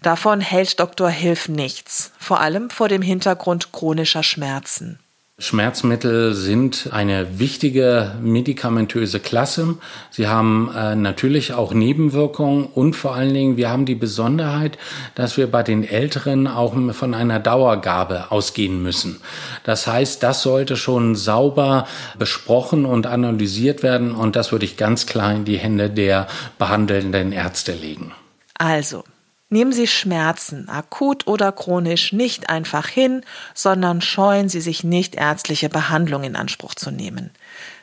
Davon 0.01 0.41
hält 0.41 0.79
Dr. 0.79 1.09
Hilf 1.09 1.47
nichts, 1.47 2.11
vor 2.19 2.39
allem 2.39 2.69
vor 2.69 2.89
dem 2.89 3.01
Hintergrund 3.01 3.71
chronischer 3.71 4.23
Schmerzen. 4.23 4.99
Schmerzmittel 5.41 6.35
sind 6.35 6.89
eine 6.91 7.39
wichtige 7.39 8.13
medikamentöse 8.21 9.19
Klasse. 9.19 9.75
Sie 10.11 10.27
haben 10.27 10.71
äh, 10.75 10.95
natürlich 10.95 11.53
auch 11.53 11.73
Nebenwirkungen 11.73 12.65
und 12.65 12.95
vor 12.95 13.15
allen 13.15 13.33
Dingen, 13.33 13.57
wir 13.57 13.69
haben 13.71 13.87
die 13.87 13.95
Besonderheit, 13.95 14.77
dass 15.15 15.37
wir 15.37 15.49
bei 15.49 15.63
den 15.63 15.83
Älteren 15.83 16.47
auch 16.47 16.75
von 16.93 17.15
einer 17.15 17.39
Dauergabe 17.39 18.29
ausgehen 18.29 18.83
müssen. 18.83 19.19
Das 19.63 19.87
heißt, 19.87 20.21
das 20.21 20.43
sollte 20.43 20.77
schon 20.77 21.15
sauber 21.15 21.87
besprochen 22.19 22.85
und 22.85 23.07
analysiert 23.07 23.81
werden 23.81 24.11
und 24.13 24.35
das 24.35 24.51
würde 24.51 24.65
ich 24.65 24.77
ganz 24.77 25.07
klar 25.07 25.33
in 25.33 25.45
die 25.45 25.57
Hände 25.57 25.89
der 25.89 26.27
behandelnden 26.59 27.31
Ärzte 27.31 27.73
legen. 27.73 28.11
Also, 28.59 29.03
Nehmen 29.53 29.73
Sie 29.73 29.85
Schmerzen, 29.85 30.69
akut 30.69 31.27
oder 31.27 31.51
chronisch, 31.51 32.13
nicht 32.13 32.49
einfach 32.49 32.87
hin, 32.87 33.21
sondern 33.53 33.99
scheuen 33.99 34.47
Sie 34.47 34.61
sich 34.61 34.85
nicht, 34.85 35.15
ärztliche 35.15 35.67
Behandlung 35.67 36.23
in 36.23 36.37
Anspruch 36.37 36.73
zu 36.73 36.89
nehmen. 36.89 37.31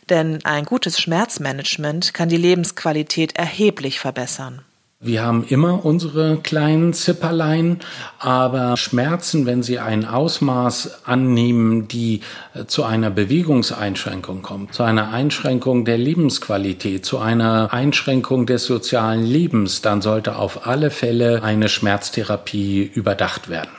Denn 0.08 0.42
ein 0.46 0.64
gutes 0.64 0.98
Schmerzmanagement 0.98 2.14
kann 2.14 2.30
die 2.30 2.38
Lebensqualität 2.38 3.36
erheblich 3.36 4.00
verbessern. 4.00 4.64
Wir 5.00 5.22
haben 5.22 5.44
immer 5.44 5.84
unsere 5.84 6.38
kleinen 6.38 6.92
Zipperlein, 6.92 7.78
aber 8.18 8.76
Schmerzen, 8.76 9.46
wenn 9.46 9.62
sie 9.62 9.78
ein 9.78 10.04
Ausmaß 10.04 11.06
annehmen, 11.06 11.86
die 11.86 12.22
äh, 12.52 12.64
zu 12.64 12.82
einer 12.82 13.08
Bewegungseinschränkung 13.08 14.42
kommt, 14.42 14.74
zu 14.74 14.82
einer 14.82 15.12
Einschränkung 15.12 15.84
der 15.84 15.98
Lebensqualität, 15.98 17.06
zu 17.06 17.18
einer 17.20 17.72
Einschränkung 17.72 18.44
des 18.46 18.64
sozialen 18.64 19.24
Lebens, 19.24 19.82
dann 19.82 20.02
sollte 20.02 20.34
auf 20.34 20.66
alle 20.66 20.90
Fälle 20.90 21.44
eine 21.44 21.68
Schmerztherapie 21.68 22.82
überdacht 22.82 23.48
werden. 23.48 23.70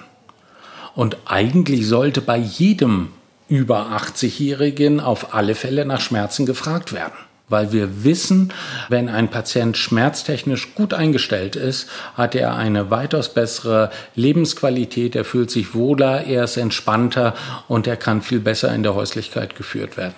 Und 0.96 1.18
eigentlich 1.26 1.86
sollte 1.86 2.22
bei 2.22 2.38
jedem 2.38 3.10
über 3.50 3.88
80-Jährigen 3.88 5.02
auf 5.02 5.34
alle 5.34 5.56
Fälle 5.56 5.84
nach 5.84 6.00
Schmerzen 6.00 6.46
gefragt 6.46 6.94
werden 6.94 7.28
weil 7.50 7.72
wir 7.72 8.03
wissen, 8.03 8.53
wenn 8.88 9.10
ein 9.10 9.29
Patient 9.29 9.75
schmerztechnisch 9.75 10.75
gut 10.75 10.94
eingestellt 10.94 11.56
ist, 11.56 11.89
hat 12.15 12.36
er 12.36 12.56
eine 12.56 12.89
weitaus 12.89 13.34
bessere 13.34 13.91
Lebensqualität, 14.15 15.15
er 15.15 15.25
fühlt 15.25 15.51
sich 15.51 15.74
wohler, 15.74 16.25
er 16.25 16.46
ist 16.46 16.58
entspannter 16.58 17.34
und 17.68 17.88
er 17.88 17.98
kann 17.98 18.22
viel 18.22 18.39
besser 18.39 18.74
in 18.74 18.84
der 18.84 18.96
Häuslichkeit 18.96 19.56
geführt 19.56 19.98
werden. 19.98 20.15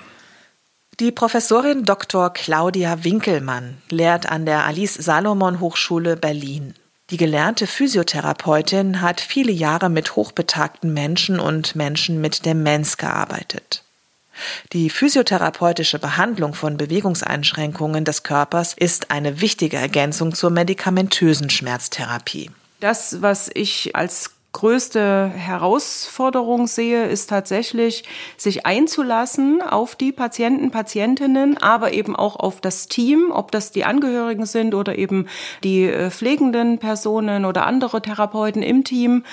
Die 0.99 1.11
Professorin 1.11 1.83
Dr. 1.83 2.31
Claudia 2.31 3.03
Winkelmann 3.03 3.77
lehrt 3.89 4.29
an 4.29 4.45
der 4.45 4.65
Alice 4.65 4.93
Salomon 4.93 5.59
Hochschule 5.59 6.15
Berlin. 6.15 6.75
Die 7.09 7.17
gelernte 7.17 7.65
Physiotherapeutin 7.65 9.01
hat 9.01 9.19
viele 9.19 9.51
Jahre 9.51 9.89
mit 9.89 10.15
hochbetagten 10.15 10.93
Menschen 10.93 11.39
und 11.39 11.75
Menschen 11.75 12.21
mit 12.21 12.45
Demenz 12.45 12.97
gearbeitet. 12.97 13.83
Die 14.73 14.89
physiotherapeutische 14.89 15.99
Behandlung 15.99 16.53
von 16.53 16.77
Bewegungseinschränkungen 16.77 18.05
des 18.05 18.23
Körpers 18.23 18.73
ist 18.73 19.11
eine 19.11 19.41
wichtige 19.41 19.77
Ergänzung 19.77 20.33
zur 20.33 20.49
medikamentösen 20.49 21.49
Schmerztherapie. 21.49 22.51
Das, 22.79 23.21
was 23.21 23.49
ich 23.53 23.95
als 23.95 24.31
größte 24.53 25.31
Herausforderung 25.33 26.67
sehe, 26.67 27.05
ist 27.05 27.29
tatsächlich, 27.29 28.03
sich 28.37 28.65
einzulassen 28.65 29.61
auf 29.61 29.95
die 29.95 30.11
Patienten, 30.11 30.71
Patientinnen, 30.71 31.57
aber 31.57 31.93
eben 31.93 32.15
auch 32.15 32.35
auf 32.35 32.59
das 32.59 32.87
Team, 32.87 33.31
ob 33.31 33.51
das 33.51 33.71
die 33.71 33.85
Angehörigen 33.85 34.45
sind 34.45 34.75
oder 34.75 34.97
eben 34.97 35.27
die 35.63 35.85
äh, 35.85 36.11
pflegenden 36.11 36.79
Personen 36.79 37.45
oder 37.45 37.65
andere 37.65 38.01
Therapeuten 38.01 38.61
im 38.61 38.83
Team. 38.83 39.23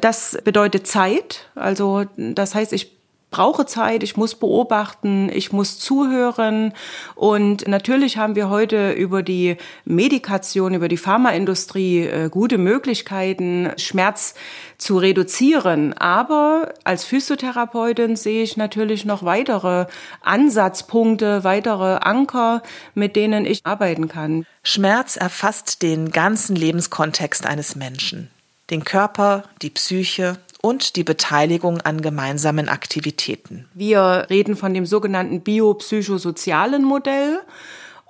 Das 0.00 0.36
bedeutet 0.42 0.86
Zeit. 0.86 1.48
Also, 1.54 2.04
das 2.16 2.54
heißt, 2.54 2.72
ich 2.72 2.95
brauche 3.30 3.66
Zeit, 3.66 4.02
ich 4.02 4.16
muss 4.16 4.34
beobachten, 4.34 5.28
ich 5.32 5.52
muss 5.52 5.78
zuhören. 5.78 6.72
Und 7.14 7.66
natürlich 7.68 8.16
haben 8.16 8.36
wir 8.36 8.48
heute 8.48 8.92
über 8.92 9.22
die 9.22 9.56
Medikation, 9.84 10.74
über 10.74 10.88
die 10.88 10.96
Pharmaindustrie 10.96 12.06
äh, 12.06 12.28
gute 12.30 12.56
Möglichkeiten, 12.58 13.70
Schmerz 13.76 14.34
zu 14.78 14.98
reduzieren. 14.98 15.92
Aber 15.94 16.74
als 16.84 17.04
Physiotherapeutin 17.04 18.16
sehe 18.16 18.42
ich 18.42 18.56
natürlich 18.56 19.04
noch 19.04 19.24
weitere 19.24 19.86
Ansatzpunkte, 20.22 21.44
weitere 21.44 21.98
Anker, 22.00 22.62
mit 22.94 23.16
denen 23.16 23.44
ich 23.44 23.60
arbeiten 23.64 24.08
kann. 24.08 24.46
Schmerz 24.62 25.16
erfasst 25.16 25.82
den 25.82 26.10
ganzen 26.10 26.56
Lebenskontext 26.56 27.44
eines 27.46 27.76
Menschen. 27.76 28.30
Den 28.70 28.82
Körper, 28.82 29.44
die 29.62 29.70
Psyche, 29.70 30.38
und 30.66 30.96
die 30.96 31.04
Beteiligung 31.04 31.80
an 31.82 32.02
gemeinsamen 32.02 32.68
Aktivitäten. 32.68 33.68
Wir 33.72 34.26
reden 34.30 34.56
von 34.56 34.74
dem 34.74 34.84
sogenannten 34.84 35.42
biopsychosozialen 35.42 36.82
Modell. 36.82 37.38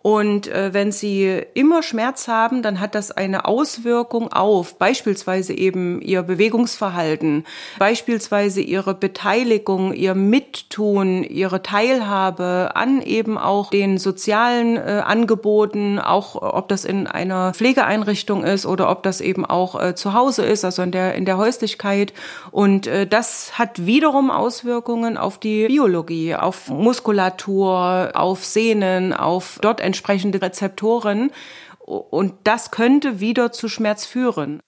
Und 0.06 0.46
äh, 0.46 0.72
wenn 0.72 0.92
Sie 0.92 1.42
immer 1.54 1.82
Schmerz 1.82 2.28
haben, 2.28 2.62
dann 2.62 2.78
hat 2.78 2.94
das 2.94 3.10
eine 3.10 3.44
Auswirkung 3.44 4.32
auf 4.32 4.78
beispielsweise 4.78 5.52
eben 5.52 6.00
Ihr 6.00 6.22
Bewegungsverhalten, 6.22 7.44
beispielsweise 7.80 8.60
Ihre 8.60 8.94
Beteiligung, 8.94 9.92
Ihr 9.92 10.14
Mittun, 10.14 11.24
Ihre 11.24 11.60
Teilhabe 11.60 12.70
an 12.74 13.02
eben 13.02 13.36
auch 13.36 13.70
den 13.70 13.98
sozialen 13.98 14.76
äh, 14.76 15.02
Angeboten, 15.04 15.98
auch 15.98 16.40
ob 16.40 16.68
das 16.68 16.84
in 16.84 17.08
einer 17.08 17.52
Pflegeeinrichtung 17.52 18.44
ist 18.44 18.64
oder 18.64 18.88
ob 18.90 19.02
das 19.02 19.20
eben 19.20 19.44
auch 19.44 19.74
äh, 19.82 19.96
zu 19.96 20.14
Hause 20.14 20.44
ist, 20.44 20.64
also 20.64 20.82
in 20.82 20.92
der, 20.92 21.16
in 21.16 21.24
der 21.24 21.36
Häuslichkeit. 21.36 22.12
Und 22.52 22.86
äh, 22.86 23.08
das 23.08 23.58
hat 23.58 23.86
wiederum 23.86 24.30
Auswirkungen 24.30 25.16
auf 25.16 25.38
die 25.38 25.66
Biologie, 25.66 26.36
auf 26.36 26.68
Muskulatur, 26.68 28.12
auf 28.14 28.44
Sehnen, 28.44 29.12
auf 29.12 29.58
dort 29.60 29.80
entsprechende 29.96 30.42
Rezeptoren. 30.42 31.30
Und 31.78 32.34
das 32.44 32.70
könnte 32.70 33.20
wieder 33.20 33.52
zu 33.52 33.68
Schmerz 33.68 34.04
führen. 34.04 34.60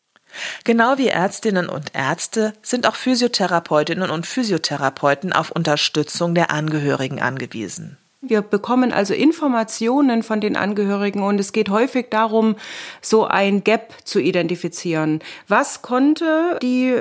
Genau 0.64 0.98
wie 0.98 1.08
Ärztinnen 1.08 1.68
und 1.68 1.94
Ärzte 1.94 2.52
sind 2.62 2.86
auch 2.86 2.94
Physiotherapeutinnen 2.94 4.10
und 4.10 4.26
Physiotherapeuten 4.26 5.32
auf 5.32 5.50
Unterstützung 5.50 6.34
der 6.34 6.50
Angehörigen 6.50 7.20
angewiesen. 7.20 7.96
Wir 8.20 8.42
bekommen 8.42 8.92
also 8.92 9.14
Informationen 9.14 10.22
von 10.22 10.40
den 10.40 10.56
Angehörigen 10.56 11.22
und 11.22 11.38
es 11.38 11.52
geht 11.52 11.70
häufig 11.70 12.08
darum, 12.10 12.56
so 13.00 13.24
ein 13.24 13.62
Gap 13.62 13.94
zu 14.04 14.18
identifizieren. 14.18 15.20
Was 15.46 15.82
konnte 15.82 16.58
die 16.60 16.96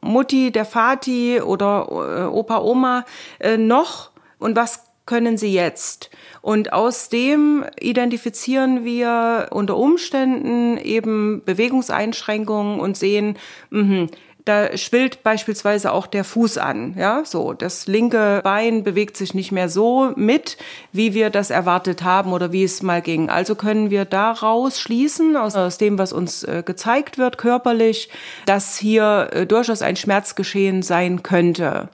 Mutti, 0.00 0.50
der 0.50 0.64
Vati 0.64 1.40
oder 1.40 1.86
äh, 1.88 2.24
Opa, 2.24 2.58
Oma 2.58 3.04
äh, 3.38 3.56
noch 3.56 4.10
und 4.38 4.56
was 4.56 4.89
können 5.10 5.36
sie 5.36 5.52
jetzt? 5.52 6.08
Und 6.40 6.72
aus 6.72 7.08
dem 7.08 7.64
identifizieren 7.80 8.84
wir 8.84 9.48
unter 9.50 9.76
Umständen 9.76 10.78
eben 10.78 11.42
Bewegungseinschränkungen 11.44 12.78
und 12.78 12.96
sehen, 12.96 13.36
mh, 13.70 14.06
da 14.44 14.76
schwillt 14.76 15.24
beispielsweise 15.24 15.92
auch 15.92 16.06
der 16.06 16.22
Fuß 16.22 16.58
an, 16.58 16.94
ja, 16.96 17.24
so. 17.24 17.54
Das 17.54 17.88
linke 17.88 18.40
Bein 18.44 18.84
bewegt 18.84 19.16
sich 19.16 19.34
nicht 19.34 19.50
mehr 19.50 19.68
so 19.68 20.12
mit, 20.14 20.56
wie 20.92 21.12
wir 21.12 21.28
das 21.30 21.50
erwartet 21.50 22.04
haben 22.04 22.32
oder 22.32 22.52
wie 22.52 22.62
es 22.62 22.80
mal 22.80 23.02
ging. 23.02 23.30
Also 23.30 23.56
können 23.56 23.90
wir 23.90 24.04
daraus 24.04 24.78
schließen, 24.78 25.36
aus, 25.36 25.56
aus 25.56 25.76
dem, 25.76 25.98
was 25.98 26.12
uns 26.12 26.44
äh, 26.44 26.62
gezeigt 26.64 27.18
wird, 27.18 27.36
körperlich, 27.36 28.10
dass 28.46 28.78
hier 28.78 29.30
äh, 29.32 29.44
durchaus 29.44 29.82
ein 29.82 29.96
Schmerzgeschehen 29.96 30.82
sein 30.82 31.24
könnte. 31.24 31.88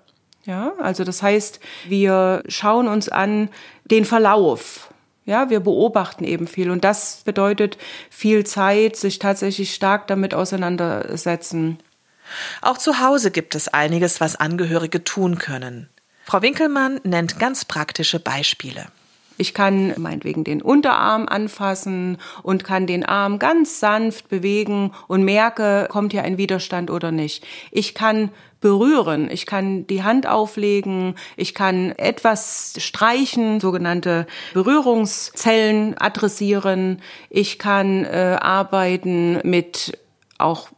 Ja, 0.46 0.72
also 0.78 1.02
das 1.02 1.22
heißt, 1.22 1.60
wir 1.88 2.42
schauen 2.46 2.86
uns 2.86 3.08
an 3.08 3.50
den 3.84 4.04
Verlauf. 4.04 4.92
Ja, 5.24 5.50
wir 5.50 5.58
beobachten 5.58 6.22
eben 6.22 6.46
viel 6.46 6.70
und 6.70 6.84
das 6.84 7.22
bedeutet 7.24 7.78
viel 8.10 8.46
Zeit, 8.46 8.94
sich 8.96 9.18
tatsächlich 9.18 9.74
stark 9.74 10.06
damit 10.06 10.34
auseinandersetzen. 10.34 11.78
Auch 12.62 12.78
zu 12.78 13.00
Hause 13.00 13.32
gibt 13.32 13.56
es 13.56 13.66
einiges, 13.66 14.20
was 14.20 14.36
Angehörige 14.36 15.02
tun 15.02 15.38
können. 15.38 15.88
Frau 16.24 16.42
Winkelmann 16.42 17.00
nennt 17.02 17.40
ganz 17.40 17.64
praktische 17.64 18.20
Beispiele. 18.20 18.86
Ich 19.38 19.52
kann 19.52 19.94
meinetwegen 19.98 20.44
den 20.44 20.62
Unterarm 20.62 21.28
anfassen 21.28 22.18
und 22.42 22.64
kann 22.64 22.86
den 22.86 23.04
Arm 23.04 23.38
ganz 23.38 23.80
sanft 23.80 24.28
bewegen 24.28 24.92
und 25.08 25.24
merke, 25.24 25.88
kommt 25.90 26.12
hier 26.12 26.22
ein 26.22 26.38
Widerstand 26.38 26.90
oder 26.90 27.12
nicht. 27.12 27.46
Ich 27.70 27.94
kann 27.94 28.30
berühren. 28.60 29.30
Ich 29.30 29.46
kann 29.46 29.86
die 29.86 30.02
Hand 30.02 30.26
auflegen, 30.26 31.14
ich 31.36 31.54
kann 31.54 31.92
etwas 31.92 32.74
streichen, 32.78 33.60
sogenannte 33.60 34.26
Berührungszellen 34.54 35.96
adressieren. 35.98 37.02
Ich 37.30 37.58
kann 37.58 38.04
äh, 38.04 38.38
arbeiten 38.40 39.40
mit 39.44 39.98
auch 40.38 40.68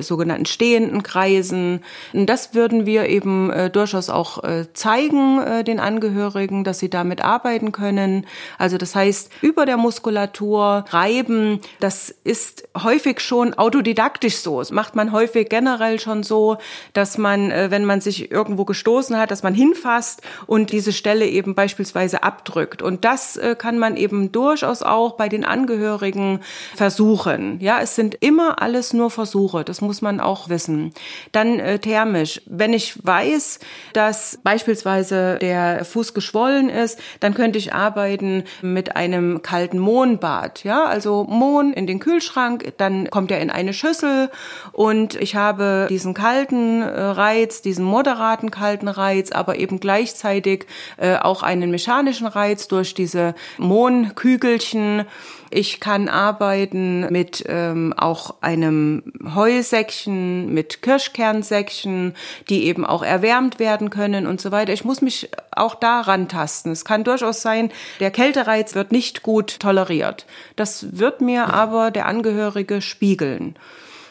sogenannten 0.00 0.46
stehenden 0.46 1.02
Kreisen. 1.02 1.80
Und 2.12 2.26
das 2.26 2.54
würden 2.54 2.86
wir 2.86 3.08
eben 3.08 3.50
äh, 3.50 3.70
durchaus 3.70 4.10
auch 4.10 4.44
äh, 4.44 4.66
zeigen 4.74 5.40
äh, 5.40 5.64
den 5.64 5.80
Angehörigen, 5.80 6.64
dass 6.64 6.78
sie 6.78 6.90
damit 6.90 7.22
arbeiten 7.24 7.72
können. 7.72 8.26
Also 8.58 8.76
das 8.76 8.94
heißt, 8.94 9.30
über 9.40 9.64
der 9.66 9.76
Muskulatur 9.78 10.84
reiben, 10.90 11.60
das 11.80 12.14
ist 12.24 12.68
häufig 12.82 13.20
schon 13.20 13.54
autodidaktisch 13.54 14.36
so. 14.36 14.58
Das 14.58 14.70
macht 14.70 14.94
man 14.94 15.12
häufig 15.12 15.48
generell 15.48 15.98
schon 15.98 16.22
so, 16.22 16.58
dass 16.92 17.16
man, 17.16 17.50
äh, 17.50 17.70
wenn 17.70 17.84
man 17.84 18.00
sich 18.00 18.30
irgendwo 18.30 18.64
gestoßen 18.64 19.16
hat, 19.16 19.30
dass 19.30 19.42
man 19.42 19.54
hinfasst 19.54 20.22
und 20.46 20.72
diese 20.72 20.92
Stelle 20.92 21.26
eben 21.26 21.54
beispielsweise 21.54 22.22
abdrückt. 22.22 22.82
Und 22.82 23.04
das 23.04 23.36
äh, 23.36 23.56
kann 23.56 23.78
man 23.78 23.96
eben 23.96 24.32
durchaus 24.32 24.82
auch 24.82 25.12
bei 25.12 25.28
den 25.28 25.44
Angehörigen 25.44 26.40
versuchen. 26.74 27.58
Ja, 27.60 27.80
es 27.80 27.94
sind 27.94 28.16
immer 28.20 28.60
alles 28.60 28.92
nur 28.92 29.05
Versuche. 29.08 29.64
Das 29.64 29.80
muss 29.80 30.02
man 30.02 30.20
auch 30.20 30.48
wissen. 30.48 30.92
Dann 31.32 31.58
äh, 31.58 31.78
thermisch. 31.78 32.42
Wenn 32.46 32.72
ich 32.72 33.04
weiß, 33.04 33.58
dass 33.92 34.38
beispielsweise 34.42 35.38
der 35.40 35.84
Fuß 35.84 36.14
geschwollen 36.14 36.68
ist, 36.68 36.98
dann 37.20 37.34
könnte 37.34 37.58
ich 37.58 37.72
arbeiten 37.72 38.44
mit 38.62 38.96
einem 38.96 39.42
kalten 39.42 39.78
Mohnbad. 39.78 40.64
Ja, 40.64 40.84
also 40.84 41.24
Mohn 41.28 41.72
in 41.72 41.86
den 41.86 42.00
Kühlschrank, 42.00 42.74
dann 42.78 43.10
kommt 43.10 43.30
er 43.30 43.40
in 43.40 43.50
eine 43.50 43.72
Schüssel 43.72 44.30
und 44.72 45.14
ich 45.14 45.34
habe 45.34 45.86
diesen 45.88 46.14
kalten 46.14 46.82
äh, 46.82 46.86
Reiz, 46.86 47.62
diesen 47.62 47.84
moderaten 47.84 48.50
kalten 48.50 48.88
Reiz, 48.88 49.32
aber 49.32 49.58
eben 49.58 49.80
gleichzeitig 49.80 50.66
äh, 50.96 51.16
auch 51.16 51.42
einen 51.42 51.70
mechanischen 51.70 52.26
Reiz 52.26 52.68
durch 52.68 52.94
diese 52.94 53.34
Mohnkügelchen. 53.58 55.04
Ich 55.56 55.80
kann 55.80 56.10
arbeiten 56.10 57.10
mit 57.10 57.42
ähm, 57.48 57.94
auch 57.96 58.42
einem 58.42 59.02
Heusäckchen, 59.34 60.52
mit 60.52 60.82
Kirschkernsäckchen, 60.82 62.14
die 62.50 62.64
eben 62.66 62.84
auch 62.84 63.02
erwärmt 63.02 63.58
werden 63.58 63.88
können 63.88 64.26
und 64.26 64.38
so 64.38 64.52
weiter. 64.52 64.74
Ich 64.74 64.84
muss 64.84 65.00
mich 65.00 65.30
auch 65.50 65.74
daran 65.74 66.28
tasten. 66.28 66.72
Es 66.72 66.84
kann 66.84 67.04
durchaus 67.04 67.40
sein, 67.40 67.72
der 68.00 68.10
Kältereiz 68.10 68.74
wird 68.74 68.92
nicht 68.92 69.22
gut 69.22 69.58
toleriert. 69.58 70.26
Das 70.56 70.98
wird 70.98 71.22
mir 71.22 71.46
aber 71.54 71.90
der 71.90 72.04
Angehörige 72.04 72.82
spiegeln. 72.82 73.56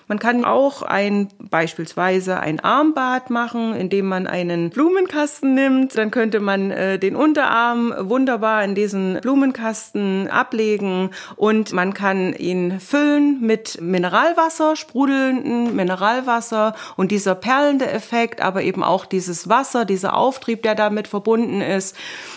Man 0.07 0.19
kann 0.19 0.45
auch 0.45 0.83
ein 0.83 1.29
beispielsweise 1.39 2.39
ein 2.39 2.59
Armbad 2.59 3.31
machen, 3.31 3.75
indem 3.75 4.07
man 4.07 4.27
einen 4.27 4.69
Blumenkasten 4.69 5.55
nimmt. 5.55 5.97
Dann 5.97 6.11
könnte 6.11 6.39
man 6.39 6.69
äh, 6.69 6.99
den 6.99 7.15
Unterarm 7.15 7.93
wunderbar 7.97 8.63
in 8.63 8.75
diesen 8.75 9.19
Blumenkasten 9.21 10.27
ablegen 10.27 11.09
und 11.35 11.73
man 11.73 11.93
kann 11.95 12.33
ihn 12.33 12.79
füllen 12.79 13.41
mit 13.41 13.81
Mineralwasser, 13.81 14.75
sprudelnden 14.75 15.75
Mineralwasser 15.75 16.75
und 16.97 17.11
dieser 17.11 17.33
perlende 17.33 17.89
Effekt, 17.89 18.41
aber 18.41 18.61
eben 18.61 18.83
auch 18.83 19.05
dieses 19.05 19.49
Wasser, 19.49 19.85
dieser 19.85 20.15
Auftrieb, 20.15 20.61
der 20.61 20.75
damit 20.75 21.07
verbunden 21.07 21.61
ist, 21.61 21.95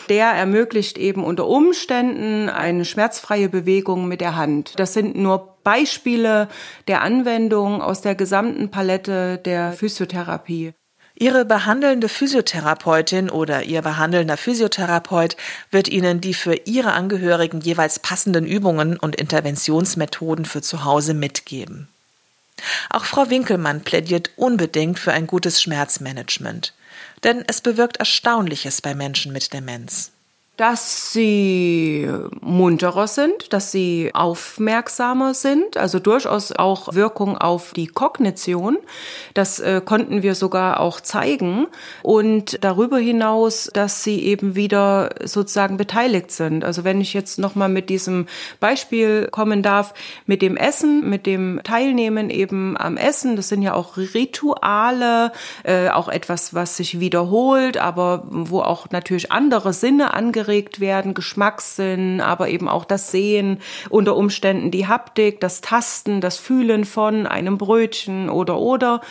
der 0.09 0.28
ermöglicht 0.28 0.96
eben 0.96 1.22
unter 1.22 1.46
Umständen 1.46 2.48
eine 2.48 2.87
schmerzfreie 2.87 3.50
Bewegung 3.50 4.09
mit 4.09 4.22
der 4.22 4.37
Hand. 4.37 4.72
Das 4.76 4.94
sind 4.94 5.16
nur 5.16 5.58
Beispiele 5.62 6.49
der 6.87 7.03
Anwendung 7.03 7.83
aus 7.83 8.01
der 8.01 8.14
gesamten 8.14 8.71
Palette 8.71 9.38
der 9.38 9.73
Physiotherapie. 9.73 10.73
Ihre 11.21 11.44
behandelnde 11.44 12.09
Physiotherapeutin 12.09 13.29
oder 13.29 13.64
Ihr 13.64 13.83
behandelnder 13.83 14.37
Physiotherapeut 14.37 15.37
wird 15.73 15.88
Ihnen 15.88 16.21
die 16.21 16.35
für 16.35 16.55
Ihre 16.64 16.92
Angehörigen 16.92 17.61
jeweils 17.61 17.99
passenden 17.99 18.47
Übungen 18.47 18.97
und 18.97 19.16
Interventionsmethoden 19.16 20.44
für 20.44 20.62
zu 20.62 20.85
Hause 20.85 21.14
mitgeben. 21.14 21.88
Auch 22.90 23.05
Frau 23.05 23.31
Winkelmann 23.31 23.83
plädiert 23.83 24.31
unbedingt 24.37 24.99
für 24.99 25.12
ein 25.12 25.27
gutes 25.27 25.61
Schmerzmanagement, 25.61 26.73
denn 27.25 27.42
es 27.49 27.61
bewirkt 27.61 27.97
Erstaunliches 27.97 28.81
bei 28.81 28.94
Menschen 28.94 29.33
mit 29.33 29.53
Demenz 29.53 30.12
dass 30.59 31.12
sie 31.12 32.11
munterer 32.40 33.07
sind, 33.07 33.53
dass 33.53 33.71
sie 33.71 34.11
aufmerksamer 34.12 35.33
sind, 35.33 35.77
also 35.77 36.01
durchaus 36.01 36.51
auch 36.51 36.94
Wirkung 36.94 37.38
auf 37.38 37.73
die 37.75 37.87
Kognition. 37.87 38.77
Das 39.35 39.61
äh, 39.61 39.81
konnten 39.85 40.25
wir 40.25 40.35
sogar 40.35 40.81
auch 40.81 41.01
zeigen. 41.01 41.68
Und 42.03 42.59
darüber 42.64 42.99
hinaus, 42.99 43.71
dass 43.73 44.03
sie 44.03 44.21
eben 44.21 44.57
wieder 44.57 45.11
sozusagen 45.23 45.77
beteiligt 45.77 46.33
sind. 46.33 46.64
Also 46.64 46.83
wenn 46.83 47.01
ich 47.01 47.14
jetzt 47.14 47.38
nochmal 47.38 47.68
mit 47.68 47.88
diesem 47.88 48.27
Beispiel 48.59 49.29
kommen 49.31 49.62
darf, 49.62 49.94
mit 50.27 50.42
dem 50.42 50.57
Essen, 50.57 51.09
mit 51.09 51.27
dem 51.27 51.61
Teilnehmen 51.62 52.31
eben 52.31 52.77
am 52.77 52.97
Essen, 52.97 53.37
das 53.37 53.49
sind 53.49 53.62
ja 53.62 53.75
auch 53.75 53.97
Rituale, 53.97 55.31
äh, 55.62 55.88
auch 55.90 56.09
etwas, 56.09 56.53
was 56.53 56.77
sich 56.77 56.99
wiederholt, 56.99 57.77
aber 57.77 58.25
wo 58.29 58.61
auch 58.61 58.90
natürlich 58.90 59.31
andere 59.31 59.73
Sinne 59.73 60.14
angeregt 60.14 60.47
angeregt 60.48 60.80
werden, 60.80 61.12
Geschmackssinn, 61.12 62.22
aber 62.22 62.48
eben 62.48 62.68
auch 62.68 62.87
das 62.87 63.11
Sehen, 63.11 63.58
unter 63.90 64.16
Umständen 64.16 64.70
die 64.70 64.87
Haptik, 64.87 65.40
das 65.40 65.61
Tasten, 65.61 66.22
das 66.22 66.38
Fühlen 66.38 66.84
von 66.87 67.26
einem 67.26 67.58
Brötchen 67.58 68.30
oder 68.30 68.58
oder. 68.58 69.02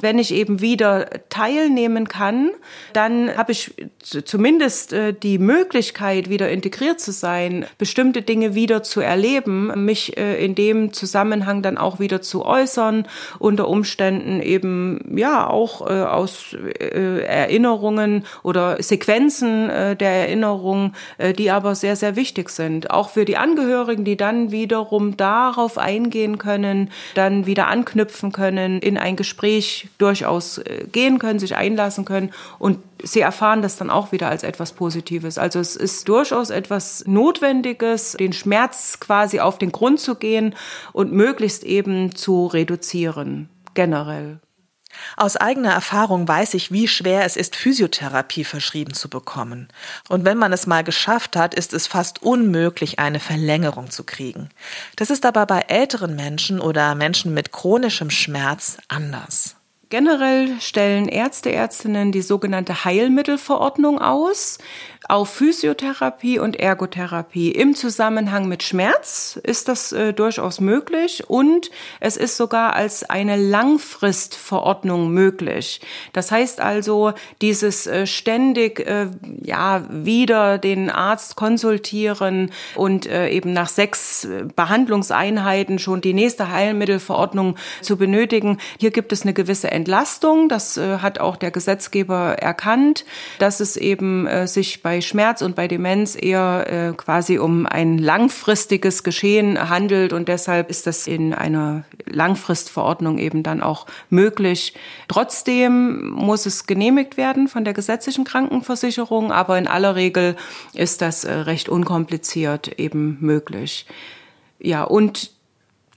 Wenn 0.00 0.20
ich 0.20 0.32
eben 0.32 0.60
wieder 0.60 1.08
teilnehmen 1.30 2.06
kann, 2.06 2.50
dann 2.92 3.36
habe 3.36 3.50
ich 3.50 3.74
zumindest 3.98 4.92
äh, 4.92 5.12
die 5.12 5.38
Möglichkeit, 5.38 6.28
wieder 6.28 6.48
integriert 6.48 7.00
zu 7.00 7.10
sein, 7.10 7.66
bestimmte 7.76 8.22
Dinge 8.22 8.54
wieder 8.54 8.84
zu 8.84 9.00
erleben, 9.00 9.84
mich 9.84 10.16
äh, 10.16 10.44
in 10.44 10.54
dem 10.54 10.92
Zusammenhang 10.92 11.62
dann 11.62 11.76
auch 11.76 11.98
wieder 11.98 12.22
zu 12.22 12.44
äußern, 12.44 13.08
unter 13.40 13.66
Umständen 13.66 14.40
eben 14.40 15.16
ja 15.16 15.48
auch 15.48 15.80
äh, 15.88 16.02
aus 16.04 16.54
Erinnerungen 16.54 18.24
oder 18.42 18.80
Sequenzen 18.82 19.68
der 19.68 20.10
Erinnerung 20.10 20.83
äh, 21.18 21.32
die 21.32 21.50
aber 21.50 21.74
sehr, 21.74 21.96
sehr 21.96 22.16
wichtig 22.16 22.50
sind. 22.50 22.90
Auch 22.90 23.10
für 23.10 23.24
die 23.24 23.36
Angehörigen, 23.36 24.04
die 24.04 24.16
dann 24.16 24.50
wiederum 24.50 25.16
darauf 25.16 25.78
eingehen 25.78 26.38
können, 26.38 26.90
dann 27.14 27.46
wieder 27.46 27.68
anknüpfen 27.68 28.32
können, 28.32 28.80
in 28.80 28.98
ein 28.98 29.16
Gespräch 29.16 29.88
durchaus 29.98 30.58
äh, 30.58 30.86
gehen 30.90 31.18
können, 31.18 31.38
sich 31.38 31.56
einlassen 31.56 32.04
können 32.04 32.32
und 32.58 32.78
sie 33.02 33.20
erfahren 33.20 33.62
das 33.62 33.76
dann 33.76 33.90
auch 33.90 34.12
wieder 34.12 34.28
als 34.28 34.42
etwas 34.42 34.72
Positives. 34.72 35.38
Also 35.38 35.60
es 35.60 35.76
ist 35.76 36.08
durchaus 36.08 36.50
etwas 36.50 37.04
Notwendiges, 37.06 38.12
den 38.12 38.32
Schmerz 38.32 38.98
quasi 39.00 39.40
auf 39.40 39.58
den 39.58 39.72
Grund 39.72 40.00
zu 40.00 40.14
gehen 40.14 40.54
und 40.92 41.12
möglichst 41.12 41.64
eben 41.64 42.14
zu 42.14 42.46
reduzieren, 42.46 43.48
generell. 43.74 44.40
Aus 45.16 45.36
eigener 45.36 45.72
Erfahrung 45.72 46.26
weiß 46.26 46.54
ich, 46.54 46.72
wie 46.72 46.88
schwer 46.88 47.24
es 47.24 47.36
ist, 47.36 47.56
Physiotherapie 47.56 48.44
verschrieben 48.44 48.94
zu 48.94 49.08
bekommen. 49.08 49.68
Und 50.08 50.24
wenn 50.24 50.38
man 50.38 50.52
es 50.52 50.66
mal 50.66 50.84
geschafft 50.84 51.36
hat, 51.36 51.54
ist 51.54 51.72
es 51.72 51.86
fast 51.86 52.22
unmöglich, 52.22 52.98
eine 52.98 53.20
Verlängerung 53.20 53.90
zu 53.90 54.04
kriegen. 54.04 54.48
Das 54.96 55.10
ist 55.10 55.26
aber 55.26 55.46
bei 55.46 55.60
älteren 55.68 56.16
Menschen 56.16 56.60
oder 56.60 56.94
Menschen 56.94 57.34
mit 57.34 57.52
chronischem 57.52 58.10
Schmerz 58.10 58.78
anders. 58.88 59.56
Generell 59.90 60.60
stellen 60.60 61.06
Ärzte, 61.06 61.52
Ärztinnen 61.52 62.10
die 62.10 62.22
sogenannte 62.22 62.84
Heilmittelverordnung 62.84 64.00
aus 64.00 64.58
auf 65.08 65.28
Physiotherapie 65.30 66.38
und 66.38 66.56
Ergotherapie. 66.56 67.50
Im 67.50 67.74
Zusammenhang 67.74 68.48
mit 68.48 68.62
Schmerz 68.62 69.38
ist 69.42 69.68
das 69.68 69.92
äh, 69.92 70.12
durchaus 70.12 70.60
möglich 70.60 71.24
und 71.28 71.70
es 72.00 72.16
ist 72.16 72.36
sogar 72.36 72.74
als 72.74 73.08
eine 73.08 73.36
Langfristverordnung 73.36 75.10
möglich. 75.10 75.80
Das 76.12 76.30
heißt 76.30 76.60
also, 76.60 77.12
dieses 77.42 77.86
äh, 77.86 78.06
ständig 78.06 78.80
äh, 78.80 79.08
ja 79.42 79.84
wieder 79.90 80.58
den 80.58 80.90
Arzt 80.90 81.36
konsultieren 81.36 82.50
und 82.74 83.06
äh, 83.06 83.28
eben 83.28 83.52
nach 83.52 83.68
sechs 83.68 84.24
äh, 84.24 84.44
Behandlungseinheiten 84.56 85.78
schon 85.78 86.00
die 86.00 86.14
nächste 86.14 86.50
Heilmittelverordnung 86.50 87.56
zu 87.82 87.96
benötigen. 87.96 88.58
Hier 88.80 88.90
gibt 88.90 89.12
es 89.12 89.22
eine 89.22 89.34
gewisse 89.34 89.70
Entlastung. 89.70 90.48
Das 90.48 90.76
äh, 90.78 90.98
hat 90.98 91.18
auch 91.18 91.36
der 91.36 91.50
Gesetzgeber 91.50 92.36
erkannt, 92.38 93.04
dass 93.38 93.60
es 93.60 93.76
eben 93.76 94.28
sich 94.46 94.82
bei 94.82 94.93
bei 94.94 95.00
Schmerz 95.00 95.42
und 95.42 95.56
bei 95.56 95.66
Demenz 95.66 96.14
eher 96.14 96.66
äh, 96.68 96.92
quasi 96.96 97.38
um 97.38 97.66
ein 97.66 97.98
langfristiges 97.98 99.02
Geschehen 99.02 99.68
handelt 99.68 100.12
und 100.12 100.28
deshalb 100.28 100.70
ist 100.70 100.86
das 100.86 101.08
in 101.08 101.34
einer 101.34 101.82
Langfristverordnung 102.06 103.18
eben 103.18 103.42
dann 103.42 103.60
auch 103.60 103.86
möglich. 104.08 104.74
Trotzdem 105.08 106.10
muss 106.10 106.46
es 106.46 106.68
genehmigt 106.68 107.16
werden 107.16 107.48
von 107.48 107.64
der 107.64 107.74
gesetzlichen 107.74 108.22
Krankenversicherung, 108.22 109.32
aber 109.32 109.58
in 109.58 109.66
aller 109.66 109.96
Regel 109.96 110.36
ist 110.74 111.02
das 111.02 111.24
äh, 111.24 111.32
recht 111.32 111.68
unkompliziert 111.68 112.78
eben 112.78 113.18
möglich. 113.20 113.86
Ja, 114.60 114.84
und 114.84 115.32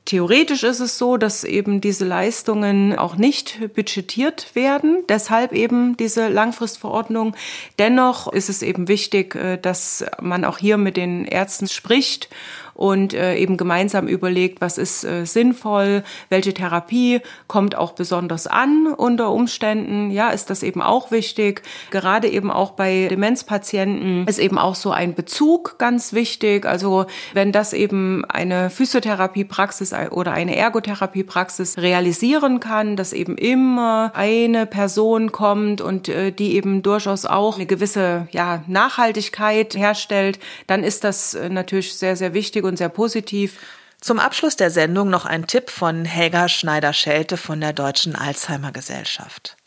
Theoretisch 0.08 0.64
ist 0.64 0.80
es 0.80 0.98
so, 0.98 1.18
dass 1.18 1.44
eben 1.44 1.82
diese 1.82 2.06
Leistungen 2.06 2.98
auch 2.98 3.18
nicht 3.18 3.60
budgetiert 3.76 4.56
werden, 4.56 5.04
deshalb 5.10 5.52
eben 5.52 5.98
diese 5.98 6.30
Langfristverordnung. 6.30 7.36
Dennoch 7.78 8.32
ist 8.32 8.48
es 8.48 8.62
eben 8.62 8.88
wichtig, 8.88 9.36
äh, 9.36 9.58
dass 9.58 10.06
man 10.22 10.46
auch 10.46 10.60
hier 10.60 10.78
mit 10.78 10.96
den 10.96 11.26
Ärzten 11.26 11.68
spricht 11.68 12.30
und 12.78 13.14
äh, 13.14 13.36
eben 13.36 13.58
gemeinsam 13.58 14.08
überlegt, 14.08 14.62
was 14.62 14.78
ist 14.78 15.04
äh, 15.04 15.26
sinnvoll, 15.26 16.04
welche 16.30 16.54
Therapie 16.54 17.22
kommt 17.48 17.76
auch 17.76 17.94
besonders 17.94 18.46
an 18.46 18.94
unter 18.96 19.32
Umständen. 19.32 20.12
Ja, 20.12 20.30
ist 20.30 20.52
das 20.52 20.62
eben 20.62 20.82
auch 20.84 21.10
wichtig. 21.10 21.64
Gerade 21.90 22.30
eben 22.30 22.52
auch 22.52 22.72
bei 22.72 23.08
Demenzpatienten 23.10 24.28
ist 24.28 24.38
eben 24.38 24.60
auch 24.60 24.76
so 24.76 24.92
ein 24.92 25.16
Bezug 25.16 25.80
ganz 25.80 26.14
wichtig. 26.14 26.68
Also 26.68 27.08
wenn 27.34 27.52
das 27.52 27.74
eben 27.74 28.24
eine 28.26 28.70
Physiotherapiepraxis 28.70 29.94
oder 30.12 30.34
eine 30.34 30.56
Ergotherapiepraxis 30.56 31.80
realisieren 31.80 32.60
kann, 32.60 32.96
dass 32.96 33.12
eben 33.12 33.38
immer 33.38 34.12
eine 34.14 34.68
Person 34.68 35.32
kommt 35.32 35.82
und 35.82 36.10
äh, 36.10 36.32
die 36.32 36.56
eben 36.56 36.84
durchaus 36.84 37.26
auch 37.26 37.56
eine 37.56 37.66
gewisse 37.66 38.28
ja, 38.32 38.64
Nachhaltigkeit 38.68 39.76
herstellt, 39.76 40.38
dann 40.68 40.84
ist 40.84 41.04
das 41.04 41.34
äh, 41.34 41.50
natürlich 41.50 41.96
sehr, 41.96 42.16
sehr 42.16 42.36
wichtig 42.36 42.67
und 42.68 42.78
sehr 42.78 42.90
positiv. 42.90 43.60
Zum 44.00 44.20
Abschluss 44.20 44.56
der 44.56 44.70
Sendung 44.70 45.10
noch 45.10 45.26
ein 45.26 45.48
Tipp 45.48 45.70
von 45.70 46.06
Helga 46.06 46.48
Schneider-Schelte 46.48 47.36
von 47.38 47.60
der 47.60 47.74
Deutschen 47.74 48.16
Alzheimer 48.16 48.72
Gesellschaft. 48.72 49.58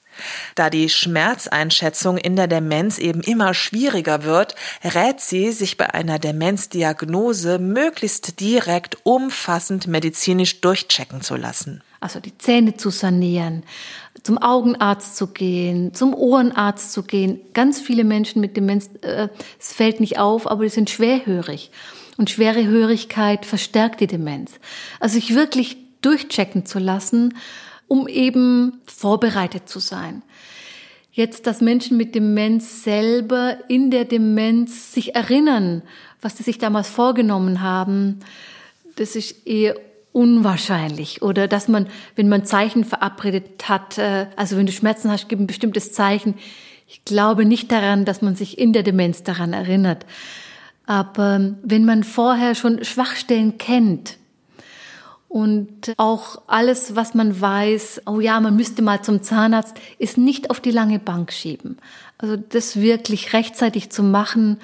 Da 0.55 0.71
die 0.71 0.89
Schmerzeinschätzung 0.89 2.19
in 2.19 2.37
der 2.37 2.47
Demenz 2.47 2.99
eben 2.99 3.23
immer 3.23 3.55
schwieriger 3.55 4.25
wird, 4.25 4.55
rät 4.85 5.21
sie, 5.21 5.53
sich 5.53 5.77
bei 5.77 5.93
einer 5.95 6.19
Demenzdiagnose 6.19 7.59
möglichst 7.59 8.41
direkt 8.41 8.99
umfassend 9.05 9.87
medizinisch 9.87 10.61
durchchecken 10.61 11.23
zu 11.23 11.37
lassen. 11.37 11.83
Also 12.01 12.19
die 12.19 12.37
Zähne 12.39 12.77
zu 12.77 12.91
sanieren, 12.91 13.63
zum 14.23 14.39
Augenarzt 14.39 15.17
zu 15.17 15.29
gehen, 15.29 15.93
zum 15.93 16.15
Ohrenarzt 16.15 16.93
zu 16.93 17.03
gehen. 17.03 17.41
Ganz 17.53 17.81
viele 17.81 18.05
Menschen 18.05 18.41
mit 18.41 18.57
Demenz, 18.57 18.89
äh, 19.03 19.29
es 19.59 19.73
fällt 19.73 20.01
nicht 20.01 20.19
auf, 20.19 20.51
aber 20.51 20.63
die 20.63 20.71
sind 20.71 20.89
schwerhörig. 20.89 21.71
Und 22.21 22.29
schwere 22.29 22.67
Hörigkeit 22.67 23.47
verstärkt 23.47 24.03
die 24.03 24.07
Demenz. 24.07 24.61
Also 25.01 25.15
sich 25.15 25.35
wirklich 25.35 25.79
durchchecken 26.03 26.67
zu 26.67 26.79
lassen, 26.79 27.33
um 27.89 28.07
eben 28.09 28.79
vorbereitet 28.85 29.71
zu 29.71 29.79
sein. 29.79 30.21
Jetzt, 31.13 31.47
dass 31.47 31.63
Menschen 31.63 31.97
mit 31.97 32.15
Demenz 32.15 32.85
selber 32.85 33.57
in 33.69 33.91
der 33.91 34.05
Demenz 34.05 34.93
sich 34.93 35.15
erinnern, 35.15 35.81
was 36.21 36.37
sie 36.37 36.43
sich 36.43 36.59
damals 36.59 36.91
vorgenommen 36.91 37.63
haben, 37.63 38.19
das 38.97 39.17
ist 39.17 39.47
eher 39.47 39.77
unwahrscheinlich. 40.13 41.23
Oder 41.23 41.49
dass 41.49 41.69
man, 41.69 41.87
wenn 42.17 42.29
man 42.29 42.45
Zeichen 42.45 42.85
verabredet 42.85 43.67
hat, 43.67 43.97
äh, 43.97 44.27
also 44.37 44.59
wenn 44.59 44.67
du 44.67 44.73
Schmerzen 44.73 45.11
hast, 45.11 45.31
gib 45.31 45.41
ein 45.41 45.47
bestimmtes 45.47 45.95
Zeichen. 45.95 46.35
Ich 46.87 47.03
glaube 47.07 47.47
nicht 47.47 47.73
daran, 47.73 48.05
dass 48.05 48.21
man 48.21 48.37
sich 48.37 48.59
in 48.59 48.75
der 48.75 48.83
Demenz 48.83 49.23
daran 49.23 49.55
erinnert. 49.55 50.05
Aber 50.91 51.55
wenn 51.63 51.85
man 51.85 52.03
vorher 52.03 52.57
schon 52.57 52.85
Schwachstellen 52.85 53.59
kennt, 53.59 54.17
und 55.29 55.95
auch 55.97 56.43
alles, 56.49 56.97
was 56.97 57.15
man 57.15 57.41
weiß, 57.41 58.03
oh 58.07 58.19
ja, 58.19 58.41
man 58.41 58.57
müsste 58.57 58.83
mal 58.83 59.01
zum 59.01 59.23
Zahnarzt, 59.23 59.77
ist 60.01 60.19
nicht 60.19 60.51
auf 60.51 60.59
die 60.59 60.73
lange 60.73 60.99
Bank 60.99 61.33
schieben. 61.33 61.77
Also 62.19 62.35
das 62.37 62.81
wirklich 62.81 63.33
rechtzeitig 63.33 63.91
zu 63.91 64.03
machen, 64.03 64.59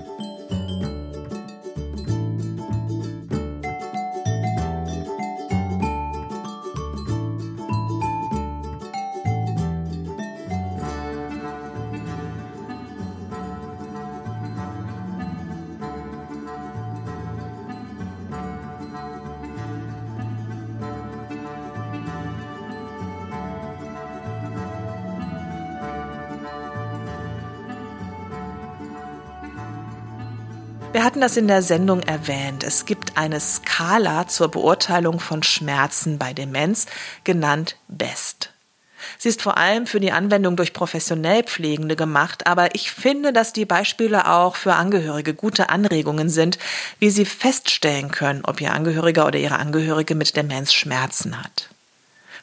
Das 31.26 31.36
in 31.36 31.48
der 31.48 31.62
Sendung 31.62 32.04
erwähnt. 32.04 32.62
Es 32.62 32.86
gibt 32.86 33.18
eine 33.18 33.40
Skala 33.40 34.28
zur 34.28 34.48
Beurteilung 34.48 35.18
von 35.18 35.42
Schmerzen 35.42 36.18
bei 36.18 36.32
Demenz, 36.32 36.86
genannt 37.24 37.74
BEST. 37.88 38.52
Sie 39.18 39.30
ist 39.30 39.42
vor 39.42 39.56
allem 39.56 39.88
für 39.88 39.98
die 39.98 40.12
Anwendung 40.12 40.54
durch 40.54 40.72
professionell 40.72 41.42
Pflegende 41.42 41.96
gemacht, 41.96 42.46
aber 42.46 42.76
ich 42.76 42.92
finde, 42.92 43.32
dass 43.32 43.52
die 43.52 43.64
Beispiele 43.64 44.30
auch 44.30 44.54
für 44.54 44.74
Angehörige 44.74 45.34
gute 45.34 45.68
Anregungen 45.68 46.28
sind, 46.28 46.60
wie 47.00 47.10
sie 47.10 47.24
feststellen 47.24 48.12
können, 48.12 48.44
ob 48.44 48.60
ihr 48.60 48.72
Angehöriger 48.72 49.26
oder 49.26 49.40
ihre 49.40 49.58
Angehörige 49.58 50.14
mit 50.14 50.36
Demenz 50.36 50.72
Schmerzen 50.72 51.42
hat. 51.42 51.70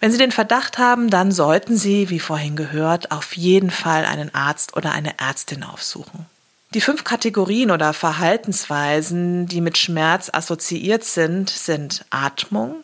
Wenn 0.02 0.12
Sie 0.12 0.18
den 0.18 0.34
Verdacht 0.34 0.78
haben, 0.78 1.10
dann 1.10 1.32
sollten 1.32 1.78
Sie, 1.78 2.10
wie 2.10 2.20
vorhin 2.20 2.58
gehört, 2.58 3.12
auf 3.12 3.38
jeden 3.38 3.72
Fall 3.72 4.04
einen 4.04 4.36
Arzt 4.36 4.76
oder 4.76 4.92
eine 4.92 5.18
Ärztin 5.20 5.64
aufsuchen. 5.64 6.26
Die 6.74 6.82
fünf 6.82 7.04
Kategorien 7.04 7.70
oder 7.70 7.94
Verhaltensweisen, 7.94 9.46
die 9.46 9.62
mit 9.62 9.78
Schmerz 9.78 10.32
assoziiert 10.34 11.04
sind, 11.04 11.52
sind 11.52 12.04
Atmung, 12.10 12.84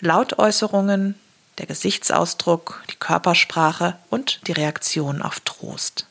Lautäußerungen, 0.00 1.14
der 1.56 1.64
Gesichtsausdruck, 1.64 2.84
die 2.90 2.96
Körpersprache 2.96 3.96
und 4.10 4.46
die 4.46 4.52
Reaktion 4.52 5.22
auf 5.22 5.40
Trost. 5.40 6.06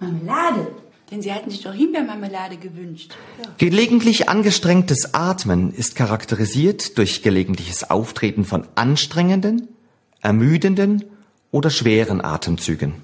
Marmelade. 0.00 0.66
Denn 1.12 1.22
Sie 1.22 1.32
hatten 1.32 1.50
sich 1.50 1.62
doch 1.62 1.74
Himbeermarmelade 1.74 2.56
gewünscht. 2.56 3.14
Gelegentlich 3.58 4.28
angestrengtes 4.28 5.14
Atmen 5.14 5.72
ist 5.72 5.94
charakterisiert 5.94 6.98
durch 6.98 7.22
gelegentliches 7.22 7.88
Auftreten 7.88 8.44
von 8.44 8.66
anstrengenden, 8.74 9.68
ermüdenden 10.22 11.04
oder 11.52 11.70
schweren 11.70 12.24
Atemzügen. 12.24 12.94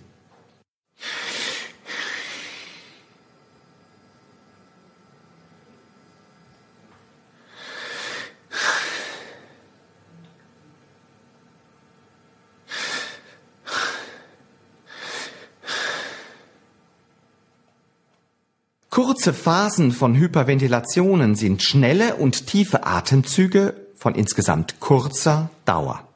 Kurze 19.18 19.35
Phasen 19.35 19.90
von 19.90 20.14
Hyperventilationen 20.14 21.35
sind 21.35 21.64
schnelle 21.64 22.14
und 22.14 22.46
tiefe 22.46 22.87
Atemzüge 22.87 23.74
von 23.96 24.14
insgesamt 24.14 24.78
kurzer 24.78 25.50
Dauer. 25.64 26.07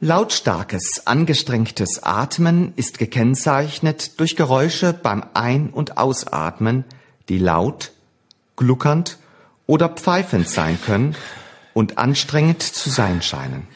Lautstarkes, 0.00 1.06
angestrengtes 1.06 2.02
Atmen 2.02 2.74
ist 2.76 2.98
gekennzeichnet 2.98 4.20
durch 4.20 4.36
Geräusche 4.36 4.92
beim 4.92 5.24
Ein- 5.32 5.70
und 5.70 5.96
Ausatmen, 5.96 6.84
die 7.30 7.38
laut, 7.38 7.92
gluckernd 8.56 9.18
oder 9.66 9.88
pfeifend 9.88 10.48
sein 10.48 10.78
können 10.80 11.14
und 11.74 11.98
anstrengend 11.98 12.62
zu 12.62 12.90
sein 12.90 13.22
scheinen. 13.22 13.66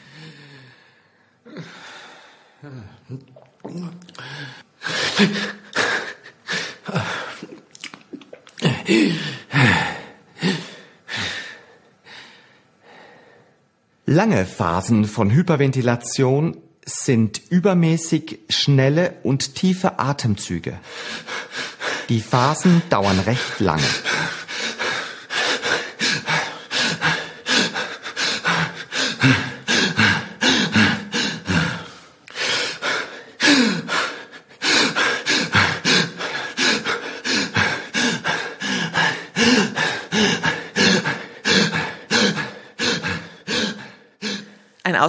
Lange 14.05 14.45
Phasen 14.45 15.05
von 15.05 15.31
Hyperventilation 15.31 16.57
sind 16.85 17.41
übermäßig 17.49 18.39
schnelle 18.49 19.15
und 19.23 19.55
tiefe 19.55 19.99
Atemzüge. 19.99 20.77
Die 22.09 22.19
Phasen 22.19 22.81
dauern 22.89 23.19
recht 23.19 23.59
lange. 23.59 23.87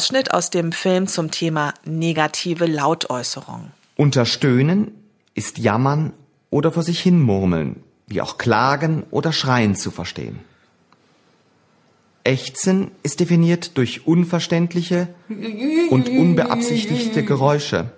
Ausschnitt 0.03 0.35
aus 0.35 0.51
dem 0.51 0.73
Film 0.73 1.07
zum 1.07 1.31
Thema 1.31 1.75
negative 1.85 2.67
Lautäußerung. 2.67 3.71
Unter 3.97 4.27
Stöhnen 4.27 4.91
ist 5.35 5.59
Jammern 5.59 6.13
oder 6.51 6.73
vor 6.73 6.83
sich 6.83 6.99
hin 6.99 7.23
murmeln, 7.23 7.85
wie 8.09 8.21
auch 8.21 8.37
Klagen 8.37 9.05
oder 9.13 9.33
Schreien 9.33 9.77
zu 9.77 9.93
verstehen. 9.93 10.41
Ächzen 12.25 12.91
ist 13.05 13.21
definiert 13.21 13.79
durch 13.79 14.05
unverständliche 14.05 15.07
und 15.91 16.09
unbeabsichtigte 16.09 17.25
Geräusche, 17.25 17.93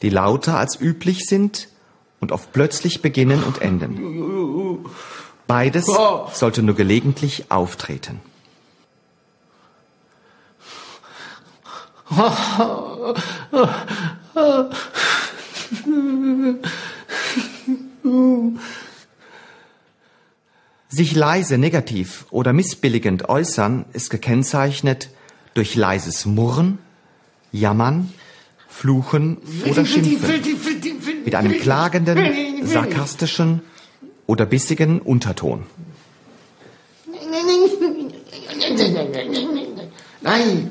die 0.00 0.08
lauter 0.08 0.56
als 0.56 0.80
üblich 0.80 1.26
sind 1.26 1.68
und 2.20 2.32
oft 2.32 2.50
plötzlich 2.54 3.02
beginnen 3.02 3.42
und 3.42 3.60
enden. 3.60 4.86
Beides 5.46 5.84
sollte 6.32 6.62
nur 6.62 6.76
gelegentlich 6.76 7.50
auftreten. 7.50 8.22
Sich 20.88 21.14
leise, 21.14 21.56
negativ 21.56 22.26
oder 22.30 22.52
missbilligend 22.52 23.28
äußern 23.28 23.84
ist 23.92 24.10
gekennzeichnet 24.10 25.10
durch 25.54 25.76
leises 25.76 26.26
Murren, 26.26 26.78
Jammern, 27.52 28.12
Fluchen 28.68 29.38
oder 29.68 29.86
Schimpfen 29.86 30.42
mit 31.24 31.36
einem 31.36 31.52
klagenden, 31.60 32.66
sarkastischen 32.66 33.62
oder 34.26 34.46
bissigen 34.46 35.00
Unterton. 35.00 35.64
Nein. 40.22 40.70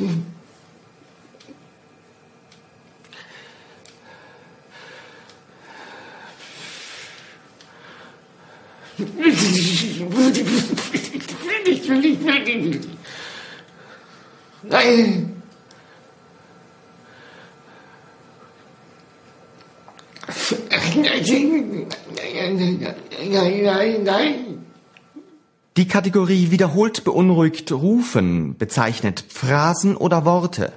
Nein. 0.00 0.24
Nein, 23.20 23.62
nein, 23.64 24.04
nein. 24.04 24.49
Die 25.80 25.88
Kategorie 25.88 26.50
wiederholt 26.50 27.04
beunruhigt 27.04 27.72
rufen 27.72 28.54
bezeichnet 28.58 29.24
Phrasen 29.26 29.96
oder 29.96 30.26
Worte, 30.26 30.74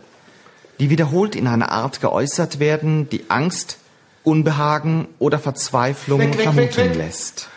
die 0.80 0.89
wiederholt 0.89 1.36
in 1.36 1.46
einer 1.46 1.74
Art 1.74 2.00
geäußert 2.00 2.62
werden, 2.62 3.10
die 3.10 3.30
Angst, 3.30 3.80
Unbehagen 4.24 5.10
oder 5.20 5.39
Verzweiflung 5.39 6.22
Weg, 6.22 6.38
weg, 6.38 6.44
vermuten 6.44 6.78
weg. 6.78 6.96
lässt. 6.96 7.50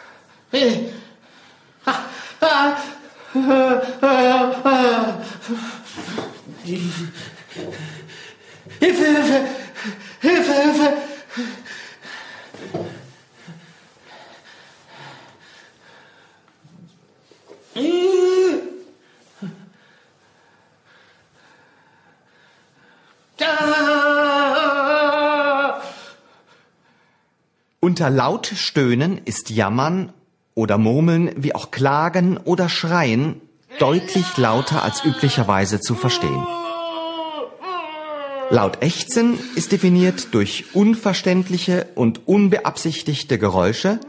Hilfe, 0.50 0.80
Hilfe, 8.80 9.46
Hilfe, 10.20 10.52
Hilfe. 10.52 10.92
Unter 27.80 28.10
Lautstöhnen 28.10 29.20
ist 29.24 29.50
Jammern 29.50 30.12
oder 30.54 30.78
Murmeln 30.78 31.30
wie 31.36 31.54
auch 31.54 31.70
Klagen 31.70 32.38
oder 32.38 32.68
Schreien 32.68 33.40
deutlich 33.78 34.36
lauter 34.38 34.82
als 34.82 35.04
üblicherweise 35.04 35.80
zu 35.80 35.94
verstehen. 35.94 36.46
Laut 38.48 38.82
Ächzen 38.82 39.38
ist 39.54 39.72
definiert 39.72 40.28
durch 40.32 40.74
unverständliche 40.74 41.88
und 41.94 42.26
unbeabsichtigte 42.26 43.38
Geräusche, 43.38 44.00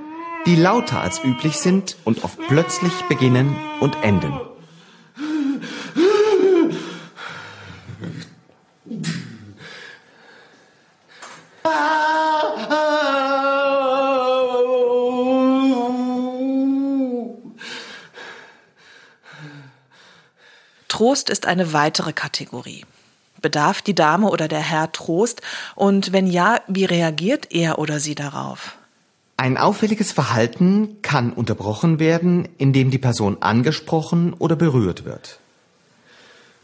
die 0.47 0.55
lauter 0.55 1.01
als 1.01 1.21
üblich 1.25 1.57
sind 1.57 1.97
und 2.05 2.23
oft 2.23 2.39
plötzlich 2.47 2.93
beginnen 3.09 3.53
und 3.81 4.01
enden. 4.01 4.31
Trost 20.87 21.29
ist 21.29 21.45
eine 21.45 21.73
weitere 21.73 22.13
Kategorie. 22.13 22.85
Bedarf 23.41 23.81
die 23.81 23.93
Dame 23.93 24.29
oder 24.29 24.47
der 24.47 24.61
Herr 24.61 24.93
Trost? 24.93 25.41
Und 25.75 26.13
wenn 26.13 26.25
ja, 26.25 26.61
wie 26.67 26.85
reagiert 26.85 27.51
er 27.51 27.79
oder 27.79 27.99
sie 27.99 28.15
darauf? 28.15 28.77
Ein 29.39 29.57
auffälliges 29.59 30.11
Verhalten 30.11 30.97
kann 31.03 31.31
unterbrochen 31.31 31.99
werden, 31.99 32.47
indem 32.57 32.89
die 32.89 32.97
Person 32.97 33.37
angesprochen 33.39 34.33
oder 34.33 34.55
berührt 34.55 35.05
wird. 35.05 35.39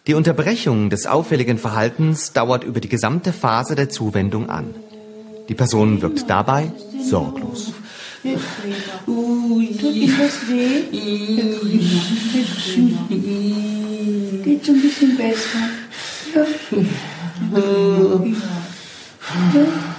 Die 0.08 0.16
Unterbrechung 0.16 0.90
des 0.90 1.06
auffälligen 1.06 1.60
Verhaltens 1.60 2.34
dauert 2.34 2.64
über 2.64 2.80
die 2.80 2.90
gesamte 2.90 3.32
Phase 3.32 3.76
der 3.76 3.90
Zuwendung 3.90 4.50
an. 4.50 4.74
Die 5.50 5.54
Person 5.54 6.02
wirkt 6.02 6.28
dabei 6.28 6.72
sorglos. 7.00 7.74
Geht 8.24 8.40
ein 14.68 14.82
bisschen 14.82 15.16
besser. 15.16 15.70
Ja. 19.54 19.93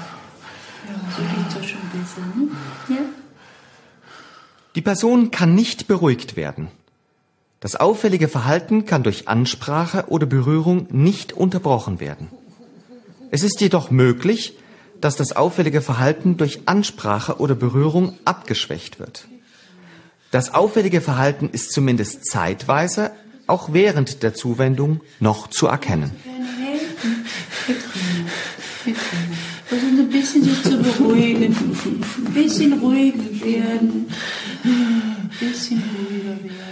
So 1.16 1.22
geht's 1.22 1.54
doch 1.54 1.64
schon 1.64 1.80
besser, 1.92 2.26
ne? 2.34 2.48
Ja. 2.88 3.02
Die 4.74 4.82
Person 4.82 5.30
kann 5.30 5.54
nicht 5.54 5.86
beruhigt 5.86 6.36
werden. 6.36 6.68
Das 7.60 7.76
auffällige 7.76 8.28
Verhalten 8.28 8.84
kann 8.84 9.02
durch 9.04 9.28
Ansprache 9.28 10.06
oder 10.08 10.26
Berührung 10.26 10.86
nicht 10.90 11.32
unterbrochen 11.32 12.00
werden. 12.00 12.28
Es 13.30 13.42
ist 13.42 13.60
jedoch 13.60 13.90
möglich, 13.90 14.58
dass 15.00 15.16
das 15.16 15.34
auffällige 15.36 15.80
Verhalten 15.80 16.36
durch 16.36 16.62
Ansprache 16.66 17.38
oder 17.38 17.54
Berührung 17.54 18.18
abgeschwächt 18.24 18.98
wird. 18.98 19.28
Das 20.30 20.52
auffällige 20.52 21.00
Verhalten 21.00 21.48
ist 21.48 21.72
zumindest 21.72 22.26
zeitweise, 22.26 23.12
auch 23.46 23.72
während 23.72 24.22
der 24.22 24.34
Zuwendung, 24.34 25.00
noch 25.20 25.48
zu 25.48 25.66
erkennen. 25.68 26.10
Ein 28.86 28.94
bisschen 30.34 30.42
sich 30.42 30.62
zu 30.62 30.78
beruhigen. 30.78 31.56
Ein 32.26 32.34
bisschen 32.34 32.72
ruhiger 32.74 33.44
werden. 33.44 34.10
Ein 34.64 35.30
bisschen 35.38 35.82
ruhiger 35.82 36.42
werden. 36.42 36.64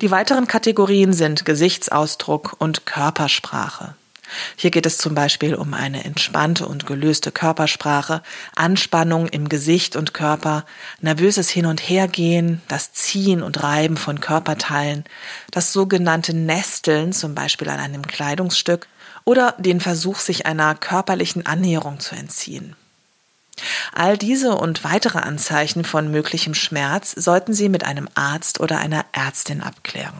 Die 0.00 0.10
weiteren 0.10 0.46
Kategorien 0.46 1.12
sind 1.12 1.44
Gesichtsausdruck 1.44 2.56
und 2.58 2.86
Körpersprache. 2.86 3.94
Hier 4.56 4.70
geht 4.70 4.86
es 4.86 4.98
zum 4.98 5.14
Beispiel 5.14 5.54
um 5.54 5.74
eine 5.74 6.04
entspannte 6.04 6.66
und 6.66 6.86
gelöste 6.86 7.30
Körpersprache, 7.30 8.22
Anspannung 8.56 9.28
im 9.28 9.48
Gesicht 9.48 9.94
und 9.96 10.12
Körper, 10.12 10.64
nervöses 11.00 11.48
Hin- 11.50 11.66
und 11.66 11.80
Hergehen, 11.80 12.60
das 12.66 12.92
Ziehen 12.92 13.42
und 13.42 13.62
Reiben 13.62 13.96
von 13.96 14.20
Körperteilen, 14.20 15.04
das 15.52 15.72
sogenannte 15.72 16.34
Nesteln, 16.34 17.12
zum 17.12 17.34
Beispiel 17.34 17.68
an 17.68 17.78
einem 17.78 18.06
Kleidungsstück, 18.06 18.88
oder 19.24 19.54
den 19.58 19.80
Versuch, 19.80 20.18
sich 20.18 20.46
einer 20.46 20.74
körperlichen 20.74 21.46
Annäherung 21.46 22.00
zu 22.00 22.14
entziehen. 22.14 22.76
All 23.92 24.18
diese 24.18 24.56
und 24.56 24.84
weitere 24.84 25.18
Anzeichen 25.18 25.84
von 25.84 26.10
möglichem 26.10 26.54
Schmerz 26.54 27.12
sollten 27.12 27.54
Sie 27.54 27.68
mit 27.68 27.84
einem 27.84 28.08
Arzt 28.14 28.60
oder 28.60 28.78
einer 28.78 29.04
Ärztin 29.12 29.60
abklären. 29.60 30.14